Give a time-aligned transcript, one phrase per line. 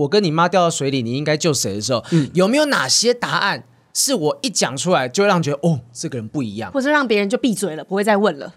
[0.00, 8.52] 我跟你妈掉到水里，你应该救谁的时候，嗯、有没有哪些答案是我一讲出来就会让觉得哦，这个人不一样，或者让别人就闭嘴了，不会再问了？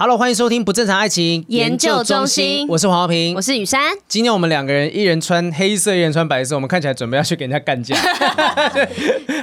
[0.00, 3.82] 哈喽，欢迎收听不正常爱情研究中心，我是黄浩平，我是雨珊。
[4.08, 7.94] 今天我们两个人，一人穿黑色，一人穿白色，我们看起来准备要去给人家干架，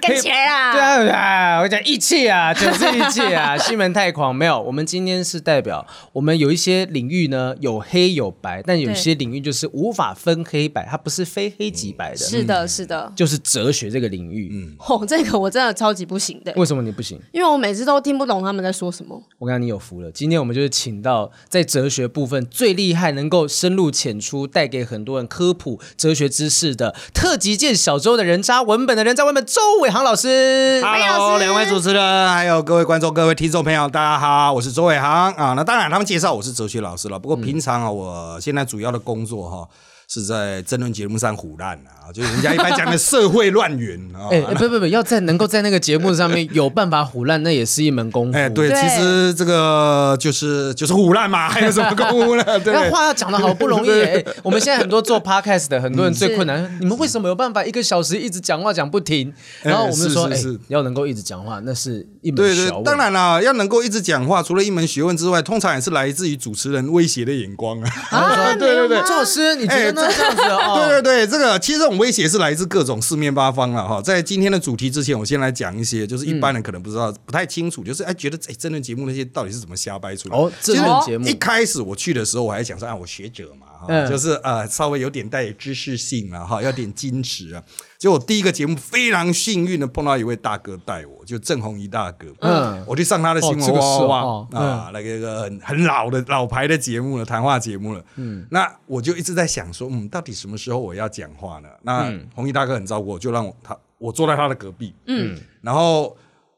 [0.02, 0.74] 干起来啊！
[0.98, 4.36] 对啊，我讲义气啊，就是义气啊， 西门太狂。
[4.36, 12.18] 没有，我们今天是代表我们有一些领域呢，有黑有白，但有些领域就是无法分黑白，它不是非黑即白的。
[12.18, 14.50] 是的，是的，就是哲学这个领域。
[14.52, 16.52] 嗯，哦，这个我真的超级不行的。
[16.56, 17.22] 为什么你不行？
[17.32, 19.22] 因为我每次都听不懂他们在说什么。
[19.38, 20.48] 我跟你有福了，今天我们。
[20.48, 30.82] 我们就是请到在哲学部分最厉害，能够深入浅出，带给很多人科普哲学知识的特级见小周的人渣文本的人渣文本周伟航老师。
[30.82, 35.52] Hello，两位主持人，还有各位观众、各位听众朋友，大家好，我是周伟航啊。
[35.52, 37.20] 那当然，他们介绍我是哲学老师了。
[37.20, 39.68] 不过平常啊，我现在主要的工作哈。
[40.10, 44.30] 是在争论节目上唬烂啊， 就是人家一般讲的社会乱源啊。
[44.32, 48.38] 哎，不不不，要在能够在那个节目上面有办法唬烂，那也是一门功夫。
[48.40, 52.44] 哎，对，其实这个就是就是唬烂嘛，还有什么功夫呢？
[52.62, 53.90] 对，那话要讲的好不容易。
[54.02, 59.34] 哎，我们现在很多做 podcast 的很多人最困难，你们为什么有办法一个小时一直讲话讲不停？
[59.64, 60.38] 然后我们说，哎，
[60.70, 62.72] 要能够一直讲话，那是一门学问。
[62.72, 67.92] 对对，当然了，要能够一直讲话，除了一门学问之外，通常也是来自于主持人威胁的眼光啊。
[68.12, 69.97] 啊，对对对，周老师，你觉得？
[69.98, 74.02] 那这样子哦， 对对对，这个其实这种威胁是来自各种四面八方了哈。
[74.02, 80.44] 在今天的主题之前，我先来讲一些，就是一般人可能不知道、不太清楚，就是哎觉得哎真人节目那些到底是怎么瞎掰出来的。
[80.44, 87.64] 哦，真人节目一开始我去的时候，我还想说啊，我学者嘛哈，就是呃稍微有点带知识性啊哈，要点矜持啊。
[87.98, 92.28] 就我第一个节目非常幸运的碰到一位大哥带我，就郑弘仪大哥。
[92.42, 98.04] 嗯，我去上他的新闻哇哇哇啊，那个一个很很老的老牌的节目了，谈话节目了。
[98.18, 101.70] 嗯，那我就一直在想说，嗯，到底什么时候我要讲话呢？
[101.82, 104.94] 那弘仪大哥很照顾我，就让我他我坐在他的隔壁。
[105.08, 106.16] 嗯，然后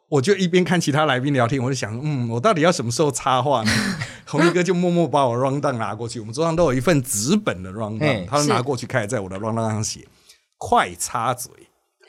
[0.10, 3.72] 我就一边看其他来宾聊天，我就想，嗯，我到底要什么时候插话呢？
[4.30, 10.08] 弘仪哥就默默把我 rundown 拿过去，我们桌上都有一份纸本的 rundown，他就拿过去开始在我的 rundown 上写。
[10.62, 11.50] 快插嘴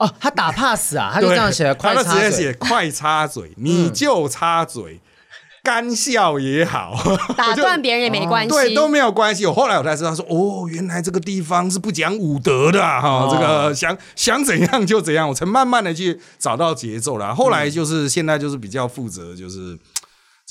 [0.01, 5.01] 哦，他打 pass 啊， 他就这样写，他就直接写快插嘴，你就插嘴，
[5.63, 6.97] 干笑也好，
[7.39, 9.47] 打断别人也没关系， 对，都没有关系。
[9.47, 17.33] 我后来我才知道说，哦，原来这个地方是不讲武德的哈，这个想想怎样就怎样，我才慢慢的去找到节奏了。
[17.33, 19.79] 后来就是现在就是比较负责，就是。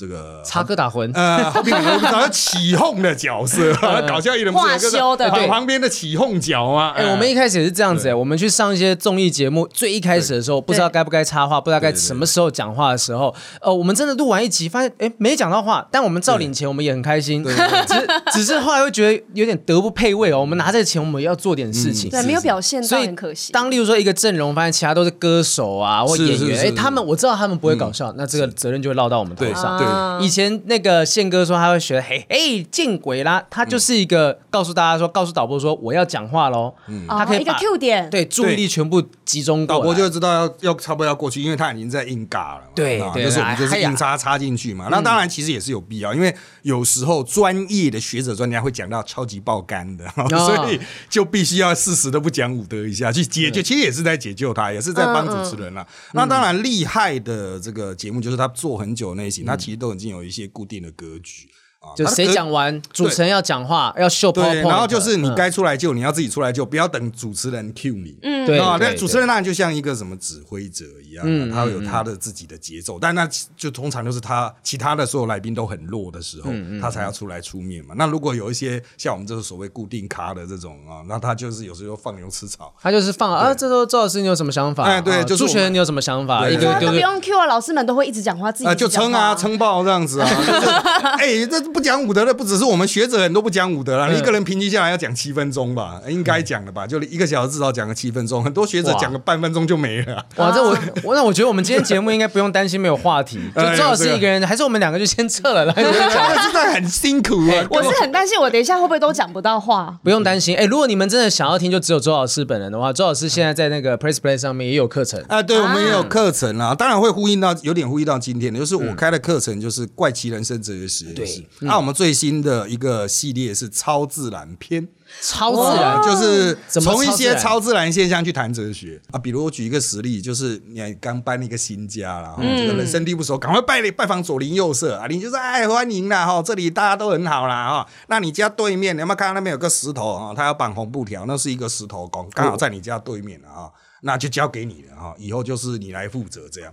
[0.00, 3.70] 这个插科打诨，呃，好比我们找起哄的角色，
[4.08, 6.94] 搞笑艺人，化修的，对，旁边的起哄角啊。
[6.96, 17.44] 哎，我们一开始也是这样子，哎，我们去上一些综艺节目，最一开始的时候，不知道该不该插话，不知道该什么时候讲话的时候，呃，我们真的录完一集，发现哎，没讲到话，但我们照领钱，我们也很开心，
[17.86, 20.40] 只只是后来会觉得有点德不配位哦。
[20.40, 23.52] 我们拿这个钱，我们要做点事情，对，没有表现，所以很可惜。
[23.52, 29.89] 当例如说一个阵容，发现其他都是歌手啊或演员，哎，他们我知道他们不会搞笑，那这个责任就会落到我们头上。
[29.90, 30.60] 对，以前。
[30.66, 33.44] 那个宪哥说他会学，嘿，哎，见鬼啦！
[33.50, 36.72] 他就是一个告诉大家说，告诉导播说我要讲话喽。
[36.86, 39.80] 嗯，他可以一个 Q 点，对，注意力全部集中过来。
[39.80, 42.62] 导播就知道要要差不多要过去，因为他已经在硬尬了。
[42.74, 44.88] 对，就是我们就是硬插插进去嘛。
[44.90, 50.06] 那当然其实也是有必要，因为有时候专业的学者专家会讲到超级爆肝的，
[50.46, 53.60] 所以就必须要适时的不讲武德一下去解救。
[53.62, 55.86] 其实也是在解救他，也是在帮主持人了。
[56.12, 60.50] 那当然厉害的这个节目就是他做很久那一型，他其实都已经有一些。
[60.60, 61.48] 固定的格局。
[61.96, 68.16] 就谁讲完，主持人要讲话，要秀 PowerPoint，然后就是你该出来救，你要自己出来救，不要等主持人 cue 你。
[68.22, 68.76] 嗯，对啊。
[68.78, 77.94] 那主持人那就像一个什么指挥者一样，他会有他的自己的节奏，但那就通常就是他其他的所有来宾都很弱的时候，他才要出来出面嘛。
[77.96, 84.84] 那如果有一些像我们这种所谓固定咖的这种啊，那他就是有时候放牛吃草，他就是放啊，这时候周老师你有什么想法？
[84.84, 86.48] 哎，对，就主持人你有什么想法？
[86.48, 90.28] 一个都不用 cue 啊，老师们都会一直讲话，自己就撑啊，撑爆这样子啊。
[91.18, 92.50] 哎，这不讲武德的不。
[92.50, 96.84] 只是我们学者很多不讲武德了，你一个人平均下来要讲七分钟吧，应该讲了吧？
[96.84, 100.26] 就一个小时至少讲个七分钟，很多学者讲个半分钟就没了。
[100.34, 105.72] 哇，这我 我那我觉得我们今天节目应该不用担心没有话题， 就周老师一个人，还是我们两个就先撤了。
[105.78, 107.64] 真的很辛苦啊！
[107.70, 109.96] 我是很担心，我等一下会不会都讲不到话？
[110.02, 115.40] 不用担心，哎，如果你们真的想要听，就只有周老师本人的话，周老师现在在那个 Press Play 上面也有课程啊。
[115.40, 121.44] 对，我们也有课程啊，当然会呼应到，有点呼应到今天的，就是我开的课程就是怪奇人生哲学实验室。
[121.60, 124.88] 那我们最新的一个系列是超自然篇。
[125.20, 140.32] 超自然就是从一些超自然现象去谈哲学啊，比如我举一个实例，就是你刚搬了一个新家了，嗯，这个人生地不熟，赶快拜拜访左邻右舍啊，你就说哎欢迎啦哈，这里大家都很好啦哈，那你家对面你有没有看到那边有个石头啊？
[140.32, 143.66] 他要绑红布条，那是一个石头公，刚好在你家对面啊，
[144.02, 146.72] 那就交给你了哈，以后就是你来负责这样。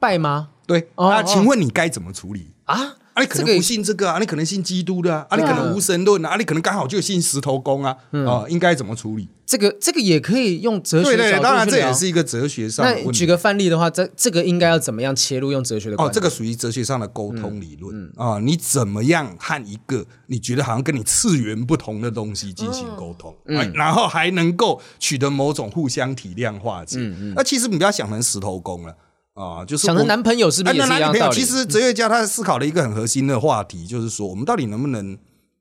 [0.00, 0.48] 拜吗？
[0.66, 2.96] 对，那请问你该怎么处理啊？
[3.16, 9.26] 啊，你可能不信这个啊，你可能信基督的啊，啊，你可能无神论啊，你可能刚好就信石头公啊，啊，应该怎么处理？
[9.46, 11.30] 这个这个也可以用哲学角度去聊。
[11.30, 12.84] 对对，当然这也是一个哲学上。
[12.84, 15.50] 那举个范例的话，这这个应该要怎么样切入？
[15.50, 23.34] 用哲学的哦，这个属于哲学上的沟通理论啊，你怎么样和一个你觉得好像跟你次元不同的东西进行沟通，
[23.74, 26.98] 然后还能够取得某种互相体谅化解。
[27.34, 28.94] 那其实你不要想成石头公了。
[29.36, 31.34] 啊，就是想着男朋友是不是也是一样道理？
[31.34, 35.16] 其实哲学家他思考了一个很核心的话题，就是说我们到底能不能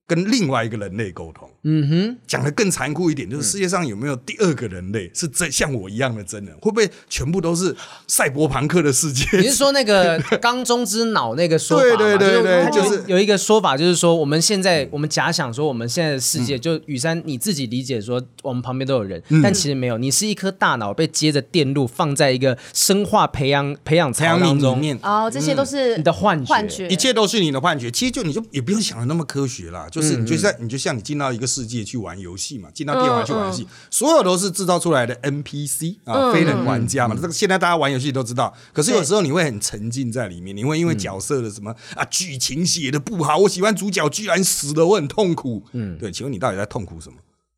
[0.08, 1.50] 跟另外一个人类沟通？
[1.64, 6.56] 嗯哼，讲的更残酷一点，就是世界上有没有第二个人类是真像我一样的真人？
[6.58, 7.76] 会不会全部都是
[8.08, 9.26] 赛博朋克的世界？
[9.42, 11.98] 你是说那个 缸中之脑那个说法吗？
[11.98, 25.00] 对对对对，就是有一个说法，就是说我们现在我们假想说我们现在的世界，就雨山你自己理解说我们旁边都有人，但其实没有，你是一颗大脑被接着电路放在一个生化培养培养槽当中。
[25.02, 27.90] 哦，这些都是你的幻觉，一切都是你的幻觉。
[27.90, 37.16] 其实就你就也不用想的那么科学啦，就是你就像你就像你进到一个世界去玩游戏嘛，进到电玩去玩游戏，所有都是制造出来的 NPC 啊，非人玩家嘛。
[37.16, 45.64] 这个、嗯、现在大家玩游戏都知道，可是有时候你会很沉浸在里面，你会因为角色的什么啊剧情写的不好，我喜欢主角居然死了，我很痛苦。
[45.72, 47.16] 嗯，对，请问你到底在痛苦什么？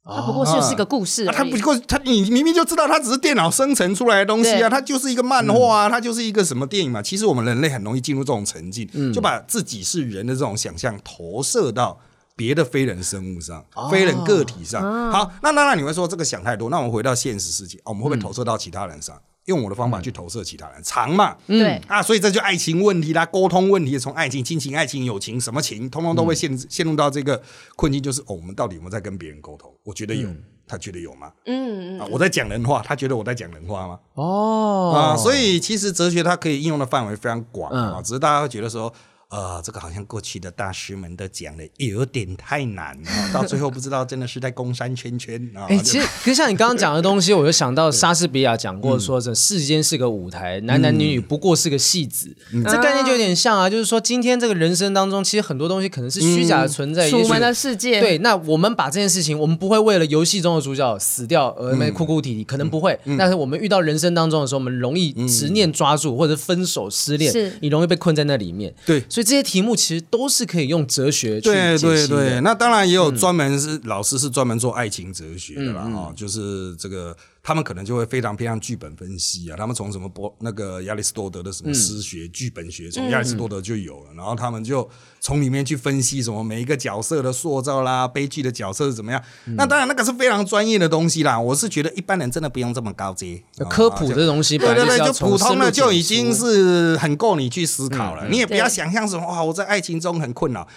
[0.09, 7.01] 它不过就是个故事，它不过它你明明就知道它只是电脑生成出来的东西啊，它就是一个漫画啊，它就是一个什么电影嘛。
[7.01, 11.99] 其实我们人类很容易进入这种沉浸，就把自己是人的这种想象投射到。
[12.37, 16.69] 别的非人生物上，哦、非人个体上，啊、好，那那那你会说这个想太多？
[16.69, 19.15] 那我们回到现实世界，我们会不会投射到其他人上？
[19.15, 21.35] 嗯、用我的方法去投射其他人，长嘛？
[21.47, 27.41] 对啊，所以这就爱情问题啦，沟通问题，从爱情、亲情、爱情、友情，什么情，通通都会陷陷入到这个
[27.75, 29.73] 困境，就是哦，我们到底有没有在跟别人沟通？
[29.83, 31.31] 我觉得有，嗯、他觉得有吗？
[31.47, 33.99] 嗯嗯啊，我在讲人话，他觉得我在讲人话吗？
[34.13, 38.93] 哦啊，所以其实哲学它可以应用的范围非常广啊，嗯、只是大家会觉得说。
[39.29, 45.65] 呃，这个好像过去的大师们都讲的有点太难了， 到最后不知道真的是在攻山圈圈啊。
[45.68, 52.33] 哎，其实，其实像你刚刚讲的东西，我就想到莎士比亚讲过，说这世间是个舞台，男男女女不过是个戏子。
[52.51, 57.09] 这概念就有点像啊，就是说今天这个人生当中，其实很多东西可能是虚假的存在。
[57.09, 58.00] 楚门的世界。
[58.00, 62.97] 对，那我们把这件事情，我们不会为了游戏中的主角死掉而那哭哭啼啼，可能不会。
[63.18, 68.73] 但是我们遇到人生当中的时候，我们容易执念抓住，或者分手失恋，是你容易被困在那里面。
[68.85, 70.03] 对，所以这些题目其实。
[70.09, 71.95] 都是可以用哲学去解析的。
[71.95, 77.15] 对对对，那当然也有专门是老师是专门做爱情哲学的啦，哈，就是这个。
[77.47, 84.85] 他们可能就会非常偏向剧本分析啊，他们从什么波那个亚里士多德的什么诗学、剧本学，从亚里士多德就有了，然后他们就
[85.21, 89.23] 从里面去分析什么每一个角色的塑造啦，悲剧的角色是怎么样。
[89.55, 93.41] 那当然那个是非常专业的东西啦，我是觉得一般人真的不用这么高阶。
[93.69, 98.27] 科普的东西，对对对，就普通的就已经是很够你去思考了。
[98.27, 100.67] 你也不要想象什么哇，我在爱情中很困扰。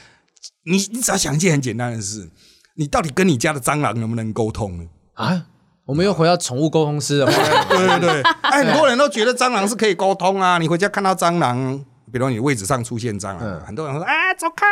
[0.63, 2.31] 你你只要想一件很简单的事，
[2.77, 4.85] 你到底跟你家的蟑螂能不能沟通呢？
[5.15, 5.47] 啊？
[5.91, 7.27] 我们又回到宠物沟通师了。
[7.69, 10.57] 对对对， 哎，很多人都觉得蟑螂是可以沟通啊。
[10.57, 14.65] 你回家看到蟑螂，比如你位置上出现蟑螂，很多人说：“哎，走开！”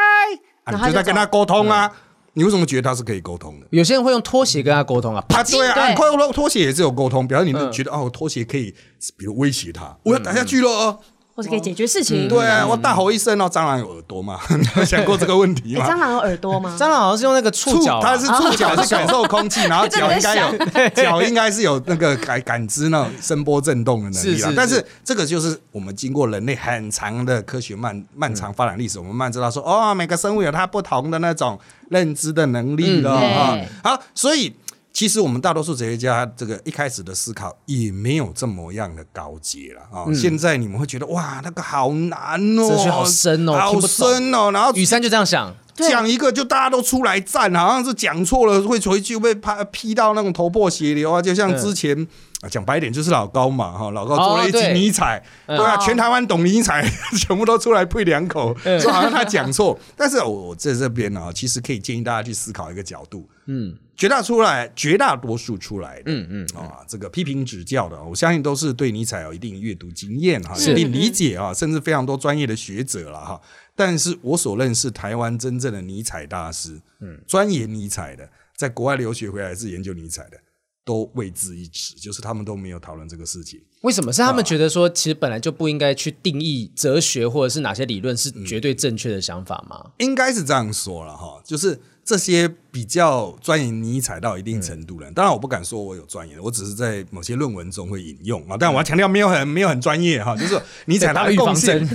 [0.71, 1.91] 你就在跟他沟通啊。
[2.35, 3.67] 你为什么觉得他是可以沟通的？
[3.71, 5.25] 有些人会用拖鞋跟他沟通啊。
[5.31, 8.73] 啊，对啊，拖拖鞋也是有沟通，比如你觉得哦，拖鞋可以，
[9.17, 11.01] 比如威胁他，我要打下去了。
[11.39, 12.29] 或是可以解决事情。
[12.29, 14.41] 对啊，我大吼一声哦，蟑螂有耳朵吗？
[14.51, 15.89] 你有想过这个问题吗？
[15.89, 16.75] 蟑螂有耳朵吗？
[16.77, 24.53] 蟑螂好像是用那个触角，它是触角去感受空气，然后脚 应该有脚应该是有那个感感知那种声波震动的能力啊。
[24.57, 31.57] 但是这个就是我们经过人类很长的科学漫漫长发展历史，我们慢慢知道说哦，每个生物有它不同的那种
[31.91, 33.57] 认知的能力了啊。
[33.85, 34.53] 好，所以。
[34.99, 40.13] 其实我们大多数哲学家，这个一开始的思考也没有这么样的高阶了啊。
[40.13, 44.51] 现在你们会觉得哇，那个好难哦，哲学好深哦，好深哦。
[44.51, 51.23] 然后雨山就这样想，讲一个就大家都出来赞，好像是讲错了会回去被批批到那种头破血流啊。
[51.23, 51.97] 就像之前
[52.41, 56.85] 啊，讲白一点就是老高嘛哈，老高做了一集尼采，对啊，全台湾懂尼采，
[57.17, 58.53] 全部都出来配两口，
[58.83, 59.79] 就好像他讲错。
[59.97, 63.77] 但是我在这边呢，其实可以建议大家去思考一个角度，嗯。
[63.99, 73.41] 绝大出来，绝大多数出来的，嗯嗯啊，这个批评指教的，我相信都是对尼采有一定阅读经验哈，一定理解啊，甚至非常多专业的学者了哈。
[73.75, 80.39] 但是我所认识台湾真正的尼采大师，嗯，钻研尼采的，在国外留学回来是研究尼采的，
[80.85, 83.61] 都未知一词，就是他们都没有讨论这个事情。
[83.83, 84.13] 为什么？
[84.13, 89.91] 是他们觉得说，其实本来就不应该去定义哲学或者是哪些理论是绝对正确的想法吗？
[89.99, 91.81] 应该是这样说了哈，就是。
[92.09, 98.57] 这些比较钻研尼采到一定程度的人，当然我不敢说我有钻研，我只是在某些论文中会引用啊。
[98.59, 101.87] 但我要强调，没有很没有很专业哈，就是说尼采他的贡献，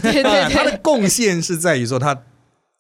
[0.54, 2.16] 他 的贡献是在于说他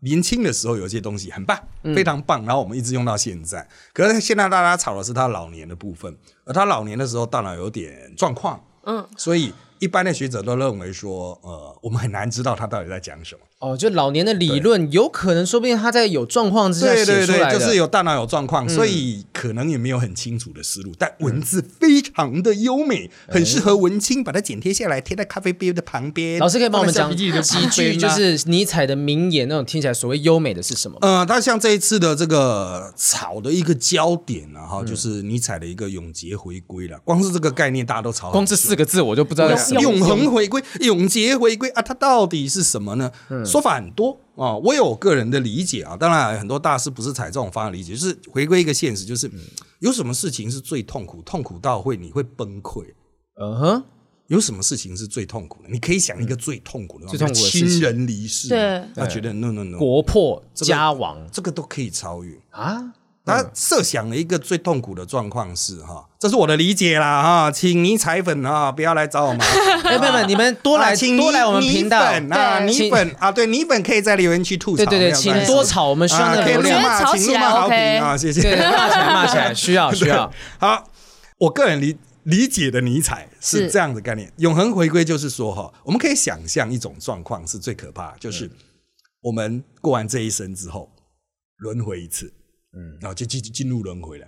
[0.02, 1.60] 年轻的时候有一些东西很棒，
[1.96, 3.68] 非常棒，然后我们一直用到现在。
[3.94, 9.52] 可是现在大家吵的是他老年的部分，而他老年的时候大脑有点状况，嗯，所以。
[9.80, 13.42] 一般的学者都认为说，呃，我们很难知道他到底在讲什么。
[13.64, 17.26] 哦，就老年的理论，有可能说不定他在有状况之下写出来的。
[17.26, 26.40] 对对对，就是有大脑有状况，所以可能也没有很清楚的思路，但文字非常的优美，很适合文青把它剪贴下来，贴在咖啡杯的旁边。
[26.40, 27.32] 老师可以帮我们讲几
[27.72, 30.98] 句，就是尼采的名言，那种听起来所谓优美的是什么？
[31.00, 37.00] 呃，他像这一次的这个吵的一个焦点啊，哈，就是尼采的一个永劫回归了。
[37.06, 38.30] 光是这个概念，大家都吵。
[38.32, 39.50] 光这四个字，我就不知道。
[39.80, 43.10] 永恒回归、永劫回归啊，它到底是什么呢？
[43.30, 45.96] 嗯、说法很多啊，我有个人的理解啊。
[45.96, 49.32] 当然，很多大师不是采这种方法理解，就是回归一个现实，就是
[49.80, 52.84] 有什么事情是最痛苦，痛苦到会你会崩溃。
[53.40, 53.84] 嗯哼，
[54.28, 55.70] 有什么事情是最痛苦的？
[55.70, 62.94] 你可以想一个最痛苦的，最痛苦的亲人离世，对，他觉得 no no no，国破家亡，这个都可以超越啊。
[63.26, 69.40] 他设想了一个最痛苦的状况是哈，这是我的理解啦哈，请尼采粉啊不要来找我们，
[69.86, 72.00] 哎，朋友们，你们多来多来我们频道。
[72.02, 80.30] 啊，尼粉啊，对，尼粉可以在留言区吐槽，对对对，请多吵，我们需要流量，请怒骂好评啊，谢谢，骂起来 骂起来，需要需要。
[80.60, 80.90] 好，
[81.38, 88.52] 我个人理理解的尼采是这样的概念，永恒回归就是说哈，我们可以想象一种状况是最可怕，就是
[89.22, 90.92] 我们过完这一生之后
[91.60, 92.34] 轮回一次。
[92.76, 94.28] 嗯，然后就进进入轮回了，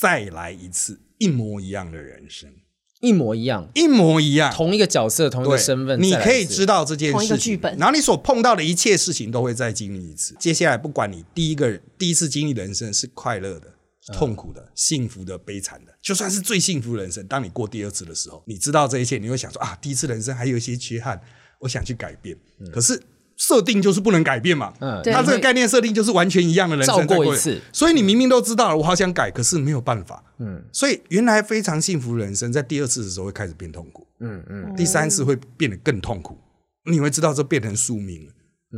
[0.00, 2.52] 再来一次一模一样的人生，
[3.00, 10.34] 一模一样，一模一样，同一个角色，同一个身份，你可以知道这件事情，同一个剧本，然后你所碰到的一切事情都会再经历一次。
[10.38, 13.72] 接下来，不管你第一个第一次经历人生是快乐的、
[14.12, 21.20] 痛苦的、幸福的、悲惨的，就算是最幸福的人生，当你过第二次的时候，你知道这一切，你会想说啊，第一次人生还有一些缺憾，
[21.60, 23.00] 我想去改变，嗯、可是。
[23.38, 36.36] 设定就是不能改变嘛，嗯，他这个概念设定就是完全一样的人生再过一次，所以你明明都知道了，我好想改，可是没有办法，嗯，所以原来非常幸福的人生，在第二次的时候会开始变痛苦，嗯嗯，第三次会变得更痛苦，
[36.84, 38.32] 你会知道这变成宿命了。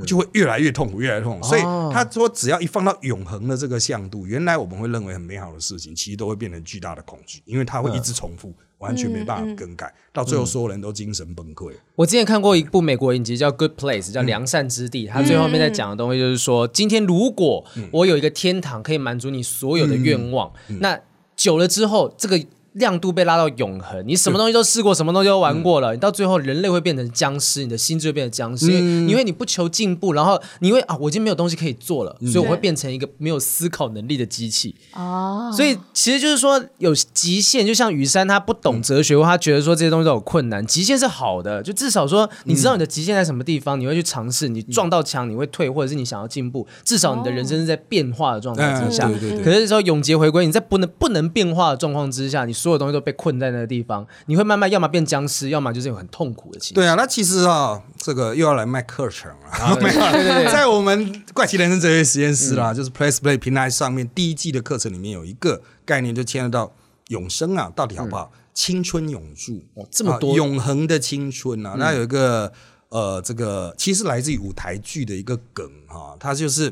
[0.06, 1.46] 就会越来越痛苦，越来越痛苦。
[1.46, 1.60] 所以
[1.92, 11.72] 他说，只要一放到永恒的这个向度，原来我们会认为很美好的事情，其实都会变成巨大的恐惧，因为它会一直重复，完全没办法更改，到最后所有人都精神崩溃。
[11.96, 15.06] 我之前看过一部美国影集叫《Good Place》，叫良善之地。
[15.06, 21.00] 他最后面在讲的东西就是说，今天如果我有一个天堂可以满足你所有的愿望，那
[21.34, 22.40] 久了之后，这个。
[22.74, 34.74] 亮度被拉到永恒，你什么东西都试过，什么东西都玩过了，你到最后人类会变成僵尸，你的心智会变成僵尸，因为你不求进步，然后你会啊，我已经没有东西可以做了，所以我会变成一个没有思考能力的机器。
[34.94, 49.08] 哦，所以其实就是说有极限，就像雨山他不懂哲学，或他觉得说这些东西都有困难，极限是好的，就至少说你知道你的极限在什么地方，你会去尝试，你撞到墙你会退，或者是你想要进步，至少你的人生是在变化的状态之下。
[49.08, 49.44] 对对对。
[49.44, 56.74] 可是说永劫回归，你在不能不能变化的状况之下，你所有东西都被困在那个地方，你会慢慢要么变僵尸，要么就是有很痛苦的情绪。
[56.74, 59.76] 对啊，那其实啊，这个又要来卖课程了。
[59.76, 66.70] 对 对对，在我们怪奇人生哲学实验室啦，就是 Press Play 平台上面第一季的课程里面有一个概念，就牵涉到
[67.08, 68.30] 永生啊，到底好不好？
[68.52, 71.76] 青春永驻，这么多永恒的青春啊！
[71.78, 72.52] 那有一个
[72.90, 76.70] 呃，这个其实来自于舞台剧的一个梗哈，它就是。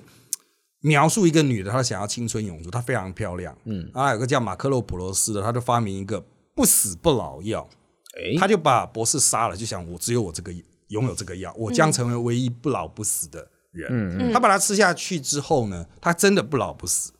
[0.80, 3.56] 描述一个女的，她想要青春永驻，她非常漂亮。
[3.64, 7.68] 嗯，然后有个叫马克洛普罗斯的，他就发明一个不死不老药。
[8.16, 10.52] 诶，他就把博士杀了，就想我只有我这个
[10.88, 13.88] 拥有这个药，我将成为唯一不老不死的人。
[13.90, 17.12] 嗯，他把它吃下去之后呢，他真的不老不死，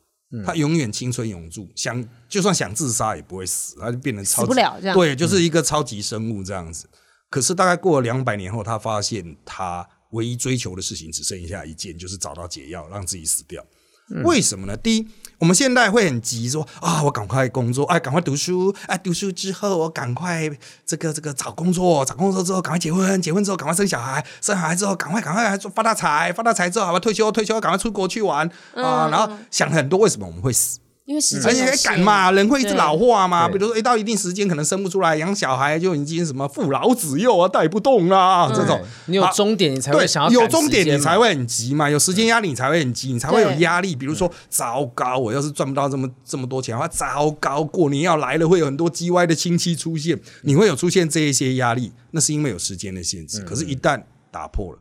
[0.45, 4.95] 他永远青春永驻，想就算想自杀也不会死，他就变成超级，死不了这样。
[4.95, 6.89] 对，就是一个超级生物这样子。
[7.29, 9.87] 可是大概过了两百年后，他发现他。
[10.11, 13.63] 唯一追求的事情只剩下一件，就是找到解药，让自己死掉。
[14.11, 14.75] 嗯、为什么呢？
[14.75, 20.49] 第一，我们现在会很急，说啊，我赶快工作，哎，赶快读书，哎，读书之后我赶快
[20.83, 30.79] 这个这个找工作，找工作之后赶快结婚，结婚之后赶快生小孩，生小孩之后赶快赶快做发大财，发大财之后好吧，退休退休赶快出国去玩啊，嗯、然后想很多，为什么我们会死？
[31.09, 33.49] 因为时间而且还赶嘛，人会一直老化嘛。
[33.49, 38.47] 比如说，哎，到一定时间可能生不出来，养小孩就已经什么父老子幼啊，带不动啦。
[38.53, 41.89] 这种你有终点，你才会想要有终点，你才会很急嘛。
[41.89, 43.95] 有时间压力，你才会很急，你才会有压力。
[43.95, 51.91] 比如说，糟糕，我要是赚不到这么这么多钱的话，糟糕，过年要来了，会有很多叽歪的亲戚出现，你会有出现这一些压力。
[52.11, 53.41] 那是因为有时间的限制。
[53.41, 54.79] 可是，一旦打破了，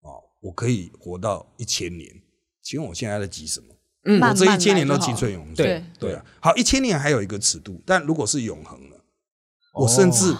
[0.00, 2.10] 哦，我可以活到一千年，
[2.60, 3.66] 请问我现在在急什么？
[4.04, 6.24] 嗯，我这一千年都青春永驻，对对啊。
[6.40, 8.96] 好，一千年还有一个尺度，但如果是永恒了，
[9.74, 10.34] 我甚至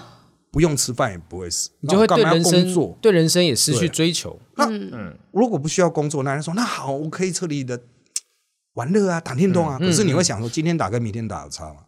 [0.50, 4.40] 不用吃饭也不会死，你就会对人生对人生也失去追求。
[4.56, 7.78] 那嗯，如果不需要工作，那人说那好，我可以彻底的
[8.74, 9.78] 玩乐啊，打电动啊。
[9.78, 11.80] 可是你会想说，今天打跟明天打有差吗？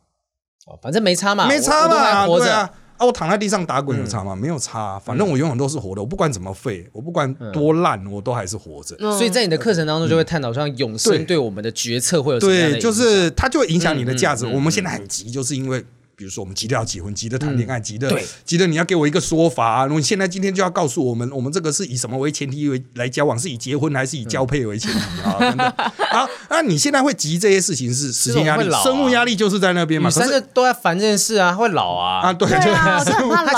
[0.67, 2.71] 哦，反正没差嘛，没差嘛，对啊。
[3.03, 4.37] 啊，我躺在地上打滚有差吗？
[4.37, 6.01] 没有差，反正我永远都是活的。
[6.01, 8.97] 我不管怎么废，我不管多烂，我都还是活着。
[8.99, 12.81] 所以在你的课程当中就会探讨像永生对我们的决策会有什么样的影响？
[12.81, 14.47] 对，就是它就会影响你的价值。
[14.47, 15.85] 我们现在很急，就是因为。
[16.23, 18.09] 比如说，我们急着要结婚，急着谈恋爱，急着
[18.45, 19.89] 急着你要给我一个说法。
[19.91, 23.37] 你现在今天就要告诉我们，我们这个是以什么为前提为来交往？
[23.37, 24.99] 是以结婚还是以交配为前提
[25.29, 25.35] 啊？
[25.41, 25.75] 真的
[26.13, 30.09] 好，那你现在会急这些事情是时间压力、生物压力，就是在那边嘛。
[30.09, 32.33] 可是都在烦这件事啊，会老啊啊！
[32.33, 33.03] 对，就他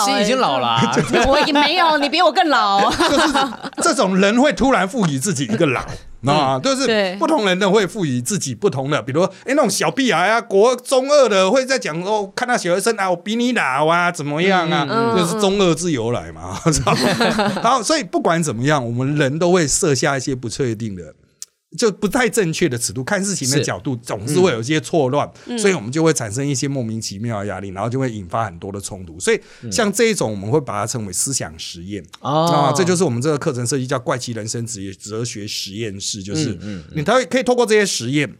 [0.06, 0.80] 其实已经老了，
[1.28, 2.90] 我也没有，你比我更老。
[2.96, 3.32] 就是
[3.82, 5.84] 这种人会突然赋予自己一个老。
[6.32, 15.14] 啊，就是不同人的会赋予自己不同的，比如说，哎，那种小屁孩啊，国中二的会在讲说，看到小学生啊，我比你老啊，怎么样啊？
[15.16, 16.58] 就是中二之由来嘛，
[17.62, 21.14] 好，所以不管怎么样，我们人都会设下一些不确定的。
[21.76, 29.18] 就不太正确的尺度，看事情的角度总是会有一些错乱，嗯、所以我们就会产生一些莫名其妙的压力，然后就会引发很多的冲突。
[29.18, 29.40] 所以
[29.70, 36.58] 像这一种，我们会把它称为思想实验啊，这就是我们这个课程设计叫怪奇人生职业哲学实验室，就是
[36.94, 38.36] 你他会可以透过这些实验，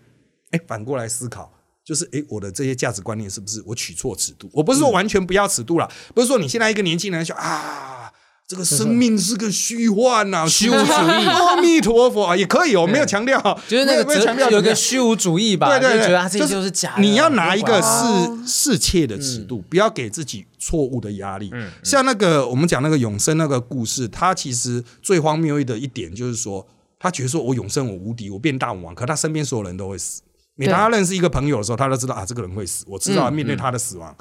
[0.51, 1.53] 哎，反过来思考，
[1.85, 4.49] 就是哎，我的这些价值观念是不是我取错尺度？
[4.53, 8.13] 我不是说完全不要尺度了，不是说你现在一个年轻人说啊。
[8.47, 11.27] 这个生命是个虚幻 呐，虚无主义。
[11.27, 15.69] 阿弥陀佛啊，也可以哦，没有强调，就是那个强调有个虚无主义吧？
[15.79, 17.03] 对对对，觉得他自己就是假的。
[17.03, 21.51] 你要拿一个适适切的尺度，不要给自己错误的压力。
[21.83, 26.67] 像那个我们讲那个永生那个故事，他其实最荒谬的一点就是说，
[26.99, 30.21] 他觉得说我永生我无敌，我变大魔王，可他身边所有人都会死。
[30.57, 34.15] 每当他认识一个朋友的时候，他都知道啊，这个人会死，我知道要面对他的死亡。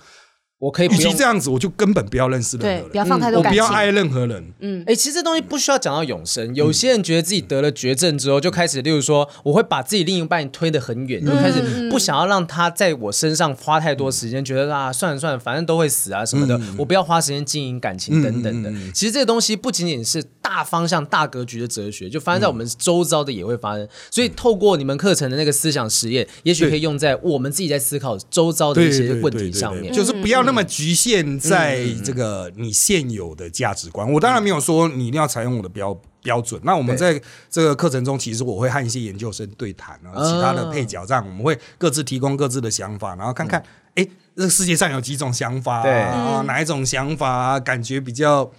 [0.60, 4.54] 我可以，与其这样子，我就根本不要认识任何人，不要放太多感情，我不要爱任何人。
[4.60, 6.56] 嗯，哎，其实这东西不需要讲到永生。
[6.56, 18.72] 有些人觉得自己得了绝症之后，就开始，例如说，我会把自己另一半推得很远，就开始不想要让他在我身上花太多时间，觉得啊，算了算了，反正都会死啊什么的，我不要花时间经营感情等等的。
[18.94, 23.88] 其实这个东西不仅仅是大方向、大格局的哲学，就发生在我们周遭的也会发生。
[24.12, 31.24] 所以透过你们课程的那个思想实验，也许可以用在我们自己在思考周遭的一些问题上面，就是不要那么局限。
[31.40, 36.60] 在这个你现有的价值观，我当然没有说你一定要采用我的标标准。
[36.64, 43.64] 那我们在这个课程中，其实我会和一些研究生对谈，然后其他的配角这样，我们会各自提供各自的想法，然后看看，
[43.96, 48.52] 哎，这个世界上有几种想法，啊，哪一种想法感觉比较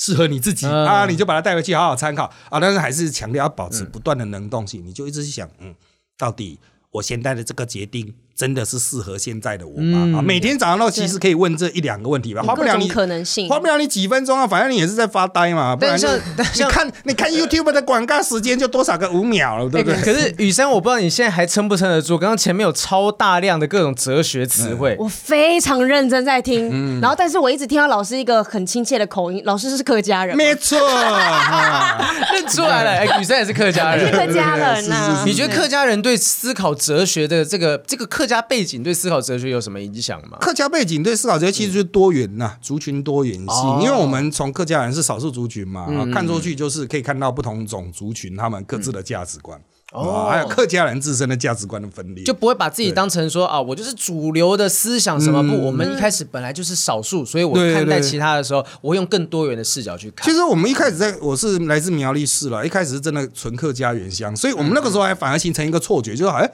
[0.00, 2.58] 适合你自己啊，你就把它带回去好好参考啊。
[2.58, 5.74] 但是还是强调要保持不断的能动性，你就一直去想，嗯，
[6.16, 6.58] 到底
[6.92, 8.14] 我现在的这个决定。
[8.40, 10.18] 真的是适合现在的我吗？
[10.18, 15.76] 啊，每天早上都其实可以问这一两个问题吧，花不了你可能性，花不了你几分钟啊，反正你也是在发呆嘛。
[15.76, 16.08] 不然就
[16.56, 20.00] 你看，你看 YouTube 的广告时间就多少个五秒了，对不对？
[20.00, 22.16] 可是雨珊，我不知道你现在还撑不撑得住。
[22.16, 30.78] 刚刚前面有超大量的各种哲学词汇，我非常认真在听，然后但是我一直听到老师一个很亲切的口音，老师是客家人，没错，
[32.32, 32.90] 认出来了。
[32.92, 35.22] 哎，雨珊也是客家人，是客家人呐。
[35.26, 40.38] 你觉得客家人对思考哲学的这个这个客家背景对思考哲学有什么影响吗？
[40.40, 43.80] 客家背景对思考哲学其实就是多元呐，族群多元性。
[43.82, 49.60] 因为我们从客家人是少数族群嘛，看出去就是可以看到不同种族群他们各自的价值观
[49.92, 55.66] 哦，还有客家人自身的价值观的分裂，就不会把自己当成说啊，我就是主流的思想什么不？
[55.66, 60.24] 我们一开始本来就是少数，所以我看待其他的时候，我会用更多元的视角去看。
[60.24, 66.48] 其实我们一开始在我是来自苗栗市了，一开始是真的纯客家原乡，所以我们那个时候还反而形成一个错觉，就是哎。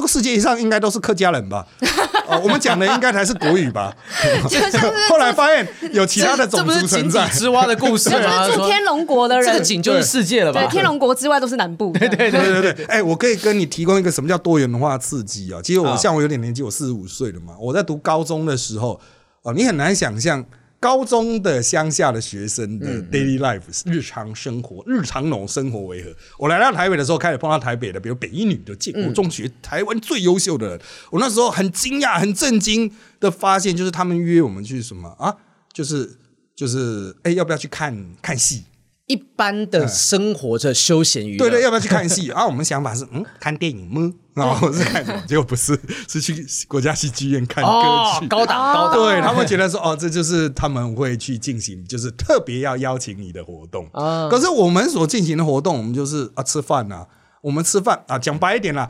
[0.00, 1.66] 这个世界上应该都是客家人吧？
[2.26, 3.94] 哦，我们讲的应该才是国语吧？
[5.10, 7.24] 后来发现有其他的种族存在。
[7.26, 8.48] 井底之蛙的故事吗？
[8.48, 10.62] 住天龙国的人，这个井就是世界了吧？
[10.62, 11.92] 对，天龙国之外都是南部。
[11.98, 12.84] 对对对对对。
[12.86, 15.60] 哎，我可以跟你提供一个什么叫多元文化刺激啊？
[15.62, 17.52] 其实我像我有点年纪，我四十五岁了嘛。
[17.60, 18.98] 我在读高中的时候，
[19.42, 20.42] 哦，你很难想象
[20.80, 26.10] 高中的乡下的学生的 daily life 日常生活，日常农生活为何？
[26.38, 30.80] 我来到台北的时候，开始碰到台北的，比如北一女的建国中学，台湾最优秀的人。
[31.10, 32.90] 我那时候很惊讶、很震惊
[33.20, 35.36] 的发现，就是他们约我们去什么啊？
[35.70, 36.16] 就是
[36.56, 38.64] 就是，哎，要不要去看看戏？
[39.06, 42.30] 一般的生活着休闲娱乐，对对，要不要去看戏？
[42.30, 44.14] 啊，我们想法是，嗯，看电影吗？
[44.34, 45.22] 然后是看什么？
[45.26, 48.94] 结果不是，是去国家戏剧院看歌剧，高档高档。
[48.94, 53.88] 对，他们觉得说，哦，这就是他们会去进行，就是特别要邀请你的活动。
[54.30, 57.06] 可是我们所进行的活动，我们就是啊，吃饭呐，
[57.42, 58.88] 我们吃饭啊，讲白一点啦，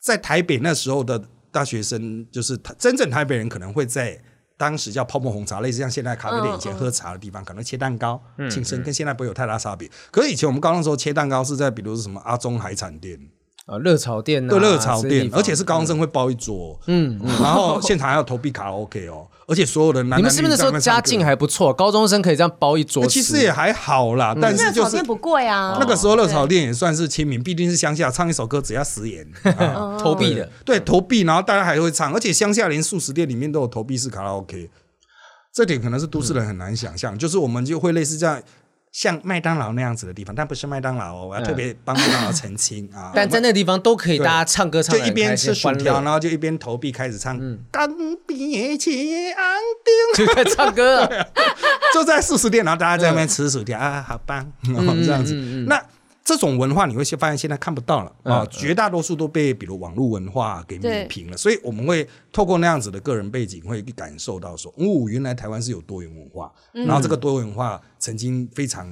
[0.00, 4.20] 在台北那时候的大学生，就是真正台北人可能会在。
[4.60, 9.88] 当时叫泡沫红茶，类似像现在咖啡店以前喝茶的地方，可能切蛋糕、庆生，跟现在不会有太大差别。
[10.10, 13.16] 可是以前我们高中的时候切蛋糕是在，比如说什么阿中海产店
[13.68, 19.26] 啊、热炒店，对，热炒店，而且是高中生会包一桌，嗯，然后现场还要投币卡拉 OK 哦。
[19.46, 21.70] 而且所有的男，你们是不是那时候家境还不错？
[21.72, 24.34] 高中生可以这样包一桌，其实也还好啦。
[24.40, 25.76] 但是就是热炒店不贵啊。
[25.78, 29.26] 那个时候热炒店也算是亲民，毕竟是乡下，唱一首歌只要十元
[30.00, 34.70] 投币的，对，投币，然后大家还会唱，而且乡下连素食店里面都有投币式卡拉 OK。
[35.52, 38.40] 这点可能是都市人很难想象，就是我们就会类似这样。
[38.98, 43.12] 像麦当劳那样子的地方，但不是麦当劳哦，我要特别帮麦当劳澄清啊。
[43.14, 47.38] 但在那个地方都可以，大家唱歌唱，就一边吃薯条，然后就一边投币开始唱。
[47.70, 47.88] 刚
[48.26, 48.92] 别前
[49.36, 49.60] 安
[50.16, 51.08] 定，就在唱歌，
[51.94, 55.32] 就在素食店，然后大家在那边吃薯条啊，好棒，这样子。
[55.68, 55.80] 那。
[56.28, 68.86] 这种文化你会先发现现在看不到了啊，绝大多数都被比如网络文化给抹平了，所以我们会透过那样子的个人背景，会感受到说，哦，原来台湾是有多元文化，然后这个多元文化曾经非常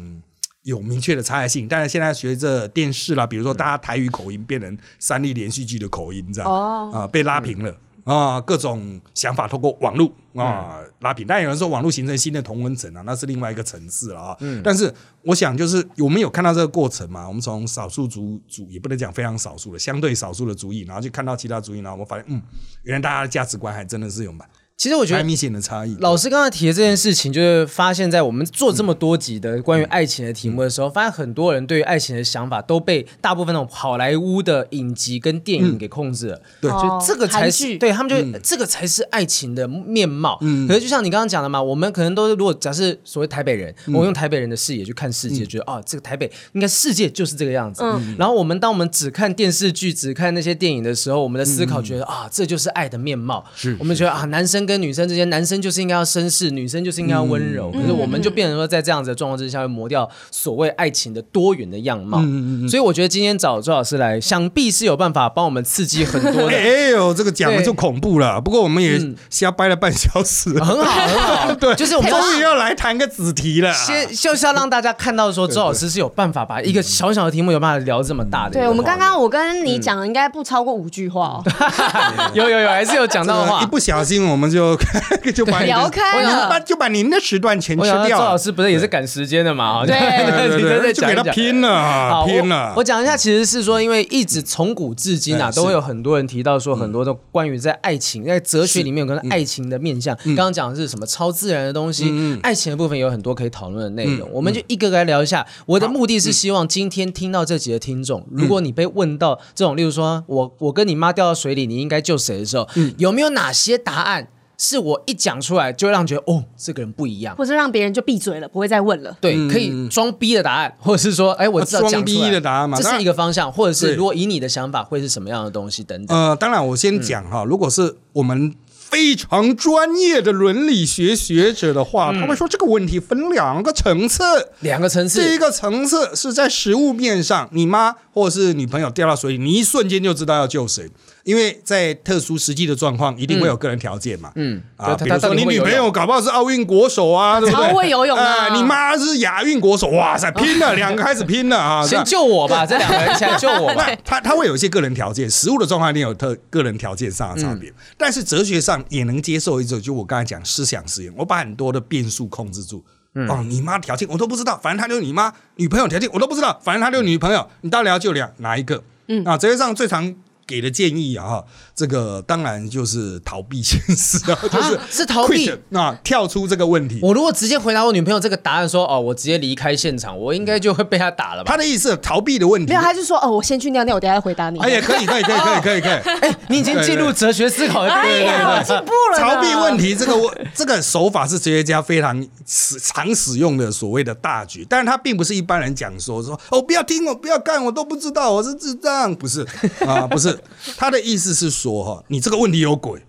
[0.63, 7.77] 有明确的差异性，但是现在随着电视啦，比如说大家台语口音变成三立连续剧的口音这样啊，被拉平了。
[8.07, 14.37] 啊，各种想法透过网络啊拉平，但有人说网络形成新的同温层啊，那是另外一个层次了啊。
[14.39, 22.41] 嗯，但是我想就是我们有看到这个过程嘛，我们从少数族族也不能讲非常少数的，相对少数的族裔，然后去看到其他族裔，然后我们发现，嗯，
[22.85, 24.49] 原来大家的价值观还真的是有蛮。
[24.77, 25.97] 其实我觉得明显的差异。
[26.01, 36.43] 老师刚才提的这件事情，就是发现，在我们做这么多集的关于爱情的题目的时候，发现很多人对于爱情的想法都被大部分那种好莱坞的影集跟电影给控制了。
[36.61, 40.39] 对，就这个才是对他们就这个才是爱情的面貌。
[40.69, 47.83] 可是就像你刚刚讲的嘛，我们可能都是如果假设所谓台北人，我用台北人的视野去看世界，觉得啊，这个台北应该世界就是这个样子。
[48.19, 53.43] 然后我们当我们只看电视剧、只看那些电影的时候，我们的思考觉得啊，这就是爱的面貌。
[53.55, 57.71] 是我们觉得啊，男生跟女生之间，男生就是应该要绅士，女生就是应该要温柔。
[57.73, 62.19] 嗯、可是我们就变成说，在这样子的状况之下，会磨掉所谓爱情的多元的样貌。
[62.21, 66.57] 嗯、所以我觉得今天找周老师来，想必是有办法帮我们刺激很多的。
[66.57, 68.41] 哎呦，这个讲的就恐怖了。
[68.41, 69.01] 不过我们也
[69.31, 71.55] 瞎掰了半小时，嗯、很好很好。
[71.57, 73.73] 对，就是我们终于要来谈个子题了。
[73.73, 78.55] 先就是要让大家看到说，周老师是有办法把一个小小的题目有办法聊这么大的。
[78.55, 81.45] 对，我们刚刚我跟你讲的应该不超过五句话哦。
[82.35, 83.63] 有有有，还是有讲到的话。
[83.63, 84.56] 一不小心我们就。
[84.57, 84.75] 就
[85.33, 88.09] 就把聊开了，就把您的时段钱吃掉。
[88.09, 89.85] 周老师不是也是赶时间的嘛？
[89.85, 92.73] 对对对， 就给他拼了，拼了。
[92.75, 100.17] 我讲一下，其实是说，因为一直从古至今啊，都会有很多人提到说，很多的关于在爱情，在哲学里面有跟爱情的面向。
[100.25, 104.27] 刚刚讲的是什么超自然的东西，爱情的部分有很多可以讨论的内容。
[104.33, 105.47] 我们就一个个来聊一下。
[105.67, 112.67] 我的目的是希望今天听到这集的听众，如果你被问到这种，例如说我我跟你妈掉到水里，你应该救谁的时候，
[112.97, 114.29] 有没有哪些答案？
[114.59, 119.17] 是我一讲出来就会让觉得哦，这个人不一样，或者让别人就闭嘴了，不会再问了。
[119.21, 126.17] 对，可以装逼的答案，或者是说，哎，我知道装逼的答案嘛，这是一个方向，或者是如果以你的想法会是什么样的东西等等。
[126.17, 134.23] 呃，当然我先讲哈，如果是我们非常专业的伦理学学者的话，他会说这个问题分两个层次，
[134.61, 135.21] 两个层次。
[135.21, 140.89] 第一个层次是在食物面上，你妈或者是女朋友掉到水里，你一瞬间就知道要救谁。
[141.27, 144.31] 因为在特殊实际的状况，一定会有个人条件嘛。
[144.37, 147.67] 嗯啊，比如说你女朋友搞不好是奥运国手啊，对不对？
[147.67, 148.49] 超会游泳啊！
[148.55, 151.85] 你妈是亚运国手，哇塞，拼了， 两个开始拼了啊！
[151.85, 153.91] 先救我吧，这两个人先救我吧。
[154.05, 162.85] 他他会有一些个人条件，实物的状况一定有特个人条件上的差别，但是哲学上也能接受一种，就我刚才讲思想实验，我把很多的变数控制住。
[163.29, 168.85] 哦，你妈条件我都不知道，反正他就是你妈女朋友条件我都不知道，反正他就是女朋友，你到底要救两哪一个？
[169.09, 170.15] 嗯啊，哲学上最常。
[170.47, 171.43] 给的建议啊，
[171.75, 177.01] 这个当然就是逃避现实啊，就是是逃避那跳出这个问题。
[177.03, 181.51] 我如果直接回答我女朋友这个答案说哦，我直接离开现场，我应该就会被他打了吧？
[181.51, 184.61] 他的意思逃避的问题，没有，他就说哦，我先去尿尿，我等下回答你。
[184.61, 189.19] 哎呀，可以可以可以可以可以可以，哎，你已经进入哲学思考了，哎呀，进步了。
[189.19, 199.45] 逃避问题这个我这个手法是哲学家非常 常使用的所谓的大局，但是他并不是一般人讲说说哦，不要听我，不要干，我都不知道，我是智障，不是
[199.85, 200.36] 啊，不是。
[200.77, 203.03] 他的意思是说哈，你这个问题有鬼，